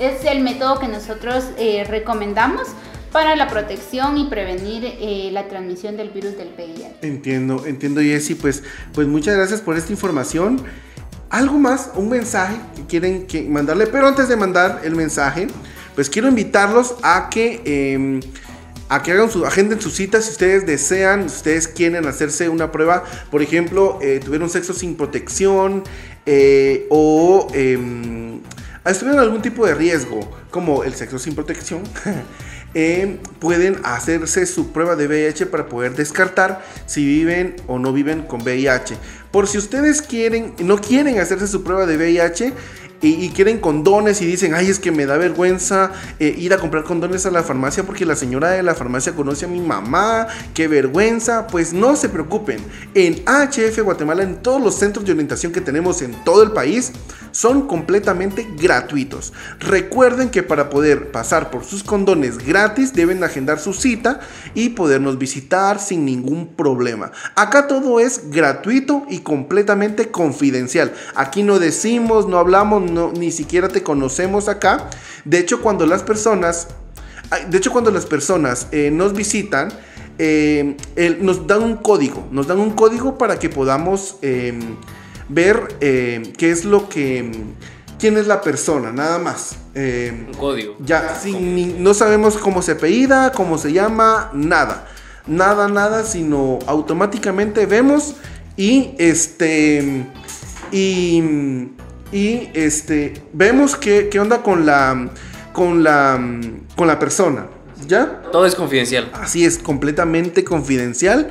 Es 0.00 0.24
el 0.24 0.40
método 0.40 0.80
que 0.80 0.88
nosotros 0.88 1.44
eh, 1.58 1.84
recomendamos 1.88 2.66
para 3.12 3.36
la 3.36 3.46
protección 3.46 4.18
y 4.18 4.24
prevenir 4.24 4.84
eh, 4.84 5.30
la 5.30 5.46
transmisión 5.46 5.96
del 5.96 6.10
virus 6.10 6.36
del 6.36 6.48
VIH. 6.48 6.96
Entiendo, 7.02 7.64
entiendo 7.64 8.00
Jessy, 8.00 8.34
pues, 8.34 8.64
pues 8.92 9.06
muchas 9.06 9.36
gracias 9.36 9.60
por 9.60 9.76
esta 9.76 9.92
información. 9.92 10.60
algo 11.30 11.56
más, 11.58 11.92
un 11.94 12.08
mensaje 12.08 12.56
que 12.74 12.82
quieren 12.86 13.28
que 13.28 13.42
mandarle, 13.42 13.86
pero 13.86 14.08
antes 14.08 14.28
de 14.28 14.34
mandar 14.34 14.80
el 14.82 14.96
mensaje, 14.96 15.46
pues 15.94 16.10
quiero 16.10 16.28
invitarlos 16.28 16.94
a 17.02 17.28
que... 17.30 17.62
em, 17.64 18.20
a 18.88 19.02
que 19.02 19.12
hagan 19.12 19.30
su 19.30 19.46
agenden 19.46 19.80
sus 19.80 19.94
citas 19.94 20.26
si 20.26 20.32
ustedes 20.32 20.66
desean, 20.66 21.30
si 21.30 21.36
ustedes 21.36 21.66
quieren 21.66 22.06
hacerse 22.06 22.50
una 22.50 22.70
prueba, 22.70 23.02
por 23.30 23.42
ejemplo, 23.42 23.98
eh, 24.02 24.20
tuvieron 24.22 24.50
sexo 24.50 24.74
sin 24.74 24.94
protección 24.94 25.82
eh, 26.26 26.86
o 26.90 27.48
em, 27.54 28.40
estuvieron 28.84 29.20
en 29.20 29.26
algún 29.26 29.42
tipo 29.42 29.66
de 29.66 29.74
riesgo, 29.74 30.20
como 30.50 30.84
el 30.84 30.94
sexo 30.94 31.18
sin 31.18 31.34
protección. 31.34 31.82
eh, 32.74 33.18
pueden 33.38 33.78
hacerse 33.84 34.46
su 34.46 34.72
prueba 34.72 34.96
de 34.96 35.06
VIH 35.06 35.46
para 35.46 35.68
poder 35.68 35.94
descartar 35.94 36.64
si 36.86 37.04
viven 37.04 37.56
o 37.66 37.78
no 37.78 37.92
viven 37.92 38.22
con 38.22 38.42
VIH. 38.42 38.96
Por 39.30 39.48
si 39.48 39.58
ustedes 39.58 40.02
quieren, 40.02 40.54
no 40.58 40.78
quieren 40.78 41.18
hacerse 41.18 41.46
su 41.46 41.64
prueba 41.64 41.86
de 41.86 41.96
VIH, 41.96 42.52
y, 43.04 43.28
quieren 43.30 43.58
condones 43.60 44.20
y 44.22 44.26
dicen, 44.26 44.54
ay, 44.54 44.70
es 44.70 44.78
que 44.78 44.90
me 44.90 45.06
da 45.06 45.18
vergüenza 45.18 45.92
eh, 46.18 46.34
ir 46.36 46.54
a 46.54 46.58
comprar 46.58 46.84
condones 46.84 47.26
a 47.26 47.30
la 47.30 47.42
farmacia 47.42 47.84
porque 47.84 48.06
la 48.06 48.16
señora 48.16 48.50
de 48.50 48.62
la 48.62 48.74
farmacia 48.74 49.12
conoce 49.12 49.44
a 49.44 49.48
mi 49.48 49.60
mamá, 49.60 50.26
qué 50.54 50.68
vergüenza. 50.68 51.46
Pues 51.46 51.72
no 51.72 51.96
se 51.96 52.08
preocupen, 52.08 52.58
en 52.94 53.22
AHF 53.26 53.78
Guatemala, 53.82 54.22
en 54.22 54.36
todos 54.36 54.62
los 54.62 54.74
centros 54.74 55.04
de 55.04 55.12
orientación 55.12 55.52
que 55.52 55.60
tenemos 55.60 56.02
en 56.02 56.12
todo 56.24 56.42
el 56.42 56.52
país, 56.52 56.92
son 57.34 57.66
completamente 57.66 58.46
gratuitos. 58.56 59.32
Recuerden 59.58 60.30
que 60.30 60.44
para 60.44 60.70
poder 60.70 61.10
pasar 61.10 61.50
por 61.50 61.64
sus 61.64 61.82
condones 61.82 62.38
gratis 62.38 62.94
deben 62.94 63.24
agendar 63.24 63.58
su 63.58 63.72
cita 63.72 64.20
y 64.54 64.70
podernos 64.70 65.18
visitar 65.18 65.80
sin 65.80 66.04
ningún 66.04 66.54
problema. 66.54 67.10
Acá 67.34 67.66
todo 67.66 67.98
es 67.98 68.30
gratuito 68.30 69.04
y 69.10 69.18
completamente 69.18 70.12
confidencial. 70.12 70.94
Aquí 71.16 71.42
no 71.42 71.58
decimos, 71.58 72.28
no 72.28 72.38
hablamos, 72.38 73.12
ni 73.18 73.32
siquiera 73.32 73.68
te 73.68 73.82
conocemos 73.82 74.48
acá. 74.48 74.88
De 75.24 75.38
hecho, 75.38 75.60
cuando 75.60 75.86
las 75.86 76.04
personas, 76.04 76.68
de 77.48 77.58
hecho, 77.58 77.72
cuando 77.72 77.90
las 77.90 78.06
personas 78.06 78.68
eh, 78.70 78.92
nos 78.92 79.12
visitan, 79.12 79.72
eh, 80.18 80.76
nos 81.20 81.48
dan 81.48 81.64
un 81.64 81.76
código, 81.78 82.28
nos 82.30 82.46
dan 82.46 82.60
un 82.60 82.70
código 82.70 83.18
para 83.18 83.40
que 83.40 83.48
podamos 83.48 84.18
eh, 84.22 84.56
ver 85.28 85.76
eh, 85.80 86.32
qué 86.36 86.50
es 86.50 86.64
lo 86.64 86.88
que, 86.88 87.30
quién 87.98 88.16
es 88.16 88.26
la 88.26 88.40
persona, 88.40 88.92
nada 88.92 89.18
más. 89.18 89.56
Eh, 89.74 90.26
Un 90.28 90.34
código. 90.34 90.76
ya, 90.80 91.14
sin 91.20 91.54
ni- 91.54 91.74
no 91.78 91.94
sabemos 91.94 92.36
cómo 92.36 92.62
se 92.62 92.72
apellida, 92.72 93.32
cómo 93.32 93.58
se 93.58 93.72
llama, 93.72 94.30
nada. 94.32 94.88
Nada, 95.26 95.68
nada, 95.68 96.04
sino 96.04 96.58
automáticamente 96.66 97.64
vemos 97.66 98.14
y 98.56 98.90
este. 98.98 100.06
Y. 100.70 101.22
Y 102.12 102.50
este. 102.54 103.14
Vemos 103.32 103.74
qué, 103.76 104.08
qué 104.10 104.20
onda 104.20 104.42
con 104.42 104.66
la. 104.66 105.10
Con 105.52 105.82
la. 105.82 106.20
Con 106.76 106.86
la 106.86 106.98
persona. 106.98 107.46
¿Ya? 107.88 108.22
Todo 108.32 108.46
es 108.46 108.54
confidencial. 108.54 109.10
Así 109.14 109.44
es, 109.44 109.58
completamente 109.58 110.44
confidencial. 110.44 111.30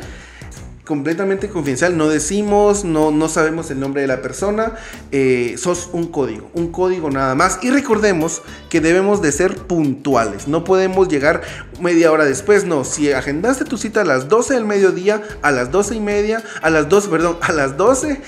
Completamente 0.85 1.47
confidencial, 1.47 1.95
no 1.95 2.09
decimos, 2.09 2.83
no, 2.83 3.09
no 3.09 3.29
sabemos 3.29 3.71
el 3.71 3.79
nombre 3.79 4.01
de 4.01 4.07
la 4.07 4.21
persona, 4.21 4.73
eh, 5.13 5.55
sos 5.57 5.89
un 5.93 6.07
código, 6.07 6.51
un 6.53 6.73
código 6.73 7.09
nada 7.09 7.35
más. 7.35 7.59
Y 7.61 7.69
recordemos 7.69 8.41
que 8.69 8.81
debemos 8.81 9.21
de 9.21 9.31
ser 9.31 9.55
puntuales, 9.55 10.49
no 10.49 10.65
podemos 10.65 11.07
llegar 11.07 11.41
media 11.79 12.11
hora 12.11 12.25
después, 12.25 12.65
no, 12.65 12.83
si 12.83 13.13
agendaste 13.13 13.63
tu 13.63 13.77
cita 13.77 14.01
a 14.01 14.03
las 14.03 14.27
12 14.27 14.55
del 14.55 14.65
mediodía, 14.65 15.21
a 15.41 15.51
las 15.51 15.71
12 15.71 15.95
y 15.95 15.99
media, 16.01 16.43
a 16.61 16.69
las 16.69 16.89
12, 16.89 17.07
perdón, 17.07 17.37
a 17.39 17.53
las 17.53 17.77
12, 17.77 18.21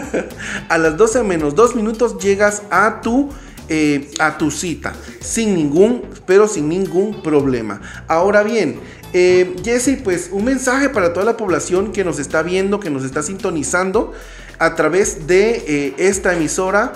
a 0.68 0.78
las 0.78 0.96
12 0.96 1.22
menos 1.22 1.54
2 1.54 1.76
minutos 1.76 2.18
llegas 2.18 2.64
a 2.72 3.00
tu 3.00 3.30
eh, 3.74 4.10
a 4.18 4.36
tu 4.36 4.50
cita 4.50 4.92
sin 5.20 5.54
ningún, 5.54 6.02
pero 6.26 6.46
sin 6.46 6.68
ningún 6.68 7.22
problema. 7.22 7.80
Ahora 8.06 8.42
bien, 8.42 8.78
eh, 9.14 9.56
Jesse, 9.64 9.96
pues 10.04 10.28
un 10.30 10.44
mensaje 10.44 10.90
para 10.90 11.14
toda 11.14 11.24
la 11.24 11.38
población 11.38 11.90
que 11.92 12.04
nos 12.04 12.18
está 12.18 12.42
viendo, 12.42 12.80
que 12.80 12.90
nos 12.90 13.02
está 13.04 13.22
sintonizando 13.22 14.12
a 14.58 14.74
través 14.74 15.26
de 15.26 15.64
eh, 15.66 15.94
esta 15.96 16.34
emisora. 16.34 16.92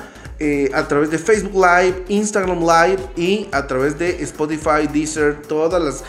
a 0.75 0.87
través 0.87 1.09
de 1.11 1.17
Facebook 1.19 1.55
Live, 1.55 2.05
Instagram 2.09 2.61
Live 2.61 3.01
y 3.17 3.49
a 3.53 3.67
través 3.67 3.99
de 3.99 4.23
Spotify, 4.23 4.85
Deezer, 4.93 5.41
todas 5.49 5.81
las, 5.83 6.05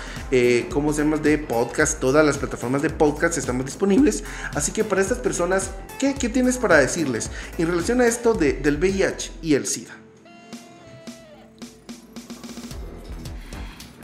¿cómo 0.69 0.91
se 0.91 1.01
llama? 1.03 1.15
De 1.15 1.37
podcast, 1.37 1.97
todas 2.01 2.25
las 2.25 2.37
plataformas 2.37 2.81
de 2.81 2.89
podcast 2.89 3.37
estamos 3.37 3.65
disponibles. 3.65 4.25
Así 4.53 4.73
que 4.73 4.83
para 4.83 4.99
estas 4.99 5.19
personas, 5.19 5.69
¿qué, 5.97 6.13
qué 6.13 6.27
tienes 6.27 6.57
para 6.57 6.75
decirles 6.77 7.31
en 7.57 7.67
relación 7.69 8.01
a 8.01 8.05
esto 8.05 8.33
de- 8.33 8.51
del 8.61 8.75
VIH 8.75 9.31
y 9.41 9.53
el 9.53 9.65
SIDA? 9.65 9.95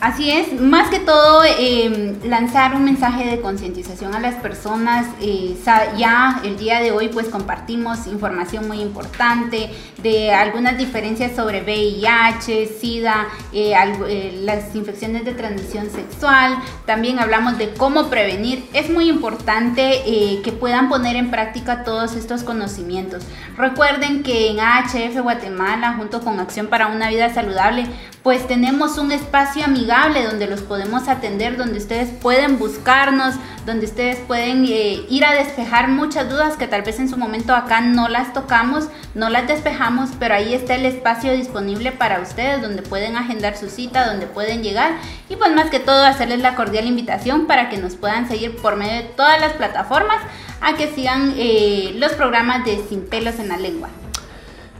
Así 0.04 0.30
es, 0.30 0.60
más 0.60 0.90
que 0.90 1.00
todo 1.00 1.46
eh, 1.46 2.18
lanzar 2.26 2.76
un 2.76 2.84
mensaje 2.84 3.26
de 3.26 3.40
concientización 3.40 4.14
a 4.14 4.20
las 4.20 4.36
personas. 4.36 5.08
eh, 5.22 5.56
ya 5.96 6.42
el 6.44 6.58
día 6.58 6.82
de 6.82 6.92
hoy 6.92 7.08
pues 7.08 7.30
compartimos 7.30 8.06
información 8.08 8.68
muy 8.68 8.82
importante 8.82 9.70
de 10.02 10.34
algunas 10.34 10.78
diferencias 10.78 11.34
sobre 11.38 11.62
VIH, 11.62 12.68
SIDA, 12.82 13.28
eh, 13.54 13.76
eh, 14.10 14.42
las 14.44 14.76
infecciones 14.76 15.24
de 15.24 15.36
transmisión 15.36 15.90
sexual. 15.90 16.58
También 16.86 17.20
hablamos 17.20 17.58
de 17.58 17.74
cómo 17.74 18.10
prevenir. 18.10 18.68
Es 18.74 18.90
muy 18.90 19.08
importante 19.08 20.02
que 20.44 20.52
puedan 20.52 20.90
poner 20.90 21.16
en 21.16 21.32
práctica 21.32 21.86
todos 21.86 22.18
estos 22.18 22.44
conocimientos. 22.44 23.24
Recuerden 23.56 24.22
que 24.22 24.50
en 24.50 24.60
AHF 24.60 25.22
Guatemala, 25.22 25.94
junto 25.98 26.20
con 26.20 26.42
Acción 26.42 26.68
para 26.68 26.88
una 26.88 27.08
Vida 27.08 27.34
Saludable, 27.34 27.88
pues 28.24 28.48
tenemos 28.48 28.98
un 28.98 29.12
espacio 29.12 29.66
amigable 29.66 30.24
donde 30.24 30.48
los 30.48 30.62
podemos 30.62 31.10
atender, 31.10 31.58
donde 31.58 31.78
ustedes 31.78 32.10
pueden 32.10 32.58
buscarnos, 32.58 33.36
donde 33.66 33.86
ustedes 33.86 34.18
pueden 34.18 34.64
eh, 34.66 35.02
ir 35.10 35.26
a 35.26 35.34
despejar 35.34 35.90
muchas 35.90 36.30
dudas 36.30 36.56
que 36.56 36.66
tal 36.66 36.84
vez 36.84 37.00
en 37.00 37.10
su 37.10 37.18
momento 37.18 37.54
acá 37.54 37.82
no 37.82 38.08
las 38.08 38.32
tocamos, 38.32 38.88
no 39.14 39.30
las 39.30 39.46
despejamos, 39.50 40.12
pero 40.20 40.36
ahí 40.36 40.54
está 40.54 40.76
el 40.76 40.86
espacio 40.86 41.34
disponible 41.34 41.92
para 41.92 42.22
ustedes, 42.22 42.62
donde 42.62 42.82
pueden 42.82 43.18
agendar 43.18 43.58
su 43.58 43.70
cita, 43.70 44.08
donde 44.08 44.26
pueden 44.26 44.64
llegar 44.64 44.94
y 45.28 45.36
pues 45.36 45.52
más 45.52 45.70
que 45.70 45.82
todo 45.82 46.06
hacerles 46.06 46.40
la 46.40 46.56
cordial 46.56 46.88
invitación 46.88 47.46
para 47.46 47.70
que 47.70 47.78
nos 47.78 47.98
puedan 47.98 48.30
seguir 48.30 48.56
por 48.56 48.78
medio 48.78 48.94
de 48.94 49.10
todas 49.18 49.40
las 49.42 49.52
plataformas 49.54 50.20
a 50.62 50.78
que 50.78 50.88
sigan 50.88 51.34
eh, 51.38 51.92
los 51.98 52.14
programas 52.14 52.64
de 52.64 52.82
Sin 52.88 53.02
pelos 53.02 53.38
en 53.40 53.50
la 53.50 53.58
lengua. 53.58 53.90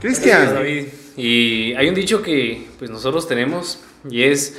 Gracias, 0.00 0.22
Cristian, 0.22 0.54
David. 0.54 1.03
Y 1.16 1.74
hay 1.74 1.88
un 1.88 1.94
dicho 1.94 2.22
que 2.22 2.68
pues 2.78 2.90
nosotros 2.90 3.28
tenemos 3.28 3.80
y 4.08 4.22
es 4.24 4.56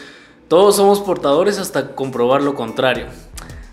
todos 0.48 0.76
somos 0.76 1.02
portadores 1.02 1.58
hasta 1.58 1.96
comprobar 1.96 2.42
lo 2.42 2.56
contrario. 2.56 3.08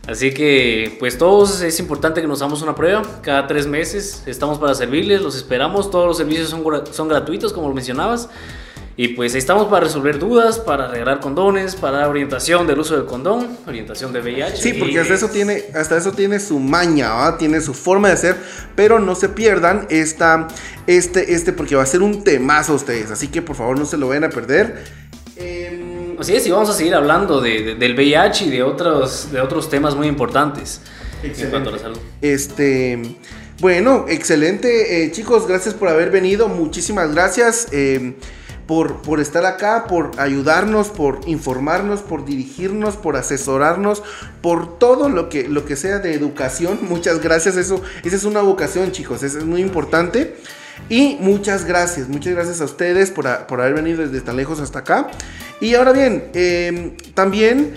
Así 0.07 0.35
que 0.35 0.97
pues 0.99 1.17
todos 1.17 1.61
es 1.61 1.79
importante 1.79 2.21
que 2.21 2.27
nos 2.27 2.43
hagamos 2.43 2.63
una 2.63 2.75
prueba 2.75 3.03
cada 3.23 3.47
tres 3.47 3.67
meses. 3.67 4.25
Estamos 4.27 4.59
para 4.59 4.75
servirles, 4.75 5.23
los 5.23 5.37
esperamos. 5.37 5.91
Todos 5.91 6.07
los 6.09 6.17
servicios 6.17 6.49
son, 6.49 6.65
son 6.91 7.09
gratuitos 7.09 7.53
como 7.53 7.69
lo 7.69 7.75
mencionabas. 7.75 8.29
Y 8.97 9.09
pues 9.09 9.35
estamos 9.35 9.69
para 9.69 9.85
resolver 9.87 10.19
dudas, 10.19 10.59
para 10.59 10.85
arreglar 10.85 11.21
condones, 11.21 11.77
para 11.77 11.99
dar 12.01 12.09
orientación 12.11 12.67
del 12.67 12.79
uso 12.79 12.95
del 12.95 13.07
condón, 13.07 13.57
orientación 13.67 14.13
de 14.13 14.21
VIH. 14.21 14.57
Sí, 14.59 14.75
porque 14.75 15.01
hasta 15.01 15.15
eso 15.15 15.29
tiene, 15.29 15.65
hasta 15.75 15.97
eso 15.97 16.13
tiene 16.13 16.39
su 16.39 16.59
maña, 16.61 17.15
¿va? 17.15 17.39
tiene 17.39 17.63
su 17.63 17.73
forma 17.73 18.09
de 18.09 18.15
hacer, 18.15 18.37
pero 18.77 18.99
no 18.99 19.15
se 19.15 19.31
pierdan 19.31 19.87
esta, 19.89 20.47
este, 20.87 21.33
este, 21.33 21.55
porque 21.55 21.75
va 21.75 21.83
a 21.85 21.87
ser 21.87 22.03
un 22.03 22.23
temazo 22.23 22.73
a 22.73 22.77
ustedes, 22.77 23.11
así 23.11 23.29
que 23.29 23.41
por 23.41 23.57
favor 23.57 23.79
no 23.79 23.87
se 23.87 23.97
lo 23.97 24.09
vayan 24.09 24.25
a 24.25 24.29
perder. 24.31 24.85
Em, 25.37 26.17
Así 26.21 26.37
es, 26.37 26.47
y 26.47 26.51
vamos 26.51 26.69
a 26.69 26.75
seguir 26.75 26.95
hablando 26.95 27.41
de- 27.41 27.63
de- 27.63 27.75
del 27.75 27.95
VIH 27.95 28.45
y 28.45 28.51
de 28.51 28.63
otros, 28.63 29.33
de 29.33 29.41
otros 29.41 29.71
temas 29.71 29.95
muy 29.97 30.07
importantes 30.07 30.83
en 31.23 31.51
cuanto 31.51 31.71
a 31.71 31.73
la 31.73 31.79
salud. 31.79 31.99
Este, 32.21 33.01
bueno, 33.59 34.05
excelente, 34.09 35.03
eh, 35.05 35.11
chicos, 35.13 35.49
gracias 35.49 35.75
por 35.75 35.89
haber 35.89 36.11
venido, 36.11 36.49
muchísimas 36.49 37.13
gracias. 37.15 37.69
eh, 37.73 38.15
por, 38.73 39.03
por 39.03 39.21
estar 39.21 39.45
acá, 39.45 39.85
por 39.87 40.13
ayudarnos, 40.19 40.89
por 40.89 41.21
informarnos, 41.27 42.01
por 42.01 42.25
dirigirnos, 42.25 42.97
por 42.97 43.17
asesorarnos, 43.19 44.03
por 44.41 44.79
todo 44.79 45.11
lo 45.11 45.29
que, 45.29 45.47
lo 45.47 45.67
que 45.67 45.77
sea 45.77 45.99
de 45.99 46.15
educación. 46.15 46.79
Muchas 46.89 47.21
gracias, 47.21 47.59
eso, 47.59 47.83
esa 48.03 48.17
es 48.17 48.25
una 48.25 48.41
vocación, 48.41 48.91
chicos, 48.91 49.23
eso 49.25 49.37
es 49.37 49.45
muy 49.45 49.61
importante. 49.61 50.37
Y 50.89 51.19
muchas 51.21 51.67
gracias, 51.67 52.09
muchas 52.09 52.33
gracias 52.33 52.63
a 52.63 52.65
ustedes 52.65 53.11
por, 53.11 53.27
a- 53.27 53.47
por 53.47 53.61
haber 53.61 53.75
venido 53.75 54.01
desde 54.07 54.23
tan 54.23 54.37
lejos 54.39 54.59
hasta 54.59 54.79
acá. 54.79 55.09
Y 55.61 55.75
ahora 55.75 55.93
bien, 55.93 56.31
eh, 56.33 56.97
también 57.13 57.75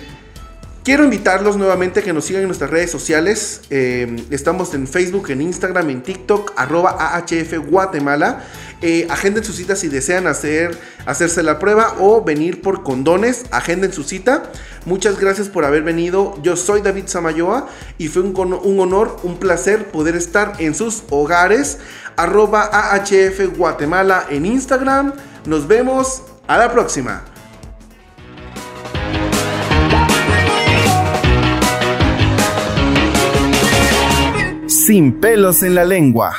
Quiero 0.85 1.03
invitarlos 1.03 1.57
nuevamente 1.57 2.01
a 2.01 2.03
que 2.03 2.13
nos 2.13 2.25
sigan 2.25 2.43
en 2.43 2.47
nuestras 2.47 2.69
redes 2.69 2.91
sociales. 2.91 3.61
Eh, 3.71 4.23
estamos 4.29 4.71
en 4.75 4.87
Facebook, 4.87 5.31
en 5.31 5.41
Instagram, 5.41 5.89
en 5.89 6.03
TikTok, 6.03 6.53
arroba 6.55 6.91
AHF 6.99 7.57
Guatemala. 7.67 8.43
Eh, 8.83 9.07
agenden 9.09 9.43
su 9.43 9.51
cita 9.51 9.75
si 9.75 9.87
desean 9.87 10.27
hacer, 10.27 10.77
hacerse 11.07 11.41
la 11.41 11.57
prueba 11.57 11.95
o 11.99 12.23
venir 12.23 12.61
por 12.61 12.83
condones. 12.83 13.45
Agenden 13.49 13.93
su 13.93 14.03
cita. 14.03 14.51
Muchas 14.85 15.19
gracias 15.19 15.49
por 15.49 15.65
haber 15.65 15.81
venido. 15.81 16.37
Yo 16.43 16.55
soy 16.55 16.81
David 16.81 17.07
Samayoa 17.07 17.67
y 17.97 18.07
fue 18.07 18.21
un, 18.21 18.53
un 18.53 18.79
honor, 18.79 19.17
un 19.23 19.39
placer 19.39 19.87
poder 19.87 20.15
estar 20.15 20.53
en 20.59 20.75
sus 20.75 21.01
hogares 21.09 21.79
arroba 22.15 22.61
AHF 22.61 23.57
Guatemala 23.57 24.27
en 24.29 24.45
Instagram. 24.45 25.13
Nos 25.47 25.67
vemos 25.67 26.21
a 26.45 26.59
la 26.59 26.71
próxima. 26.71 27.23
Sin 34.85 35.19
pelos 35.19 35.63
en 35.63 35.73
la 35.73 35.83
lengua. 35.83 36.35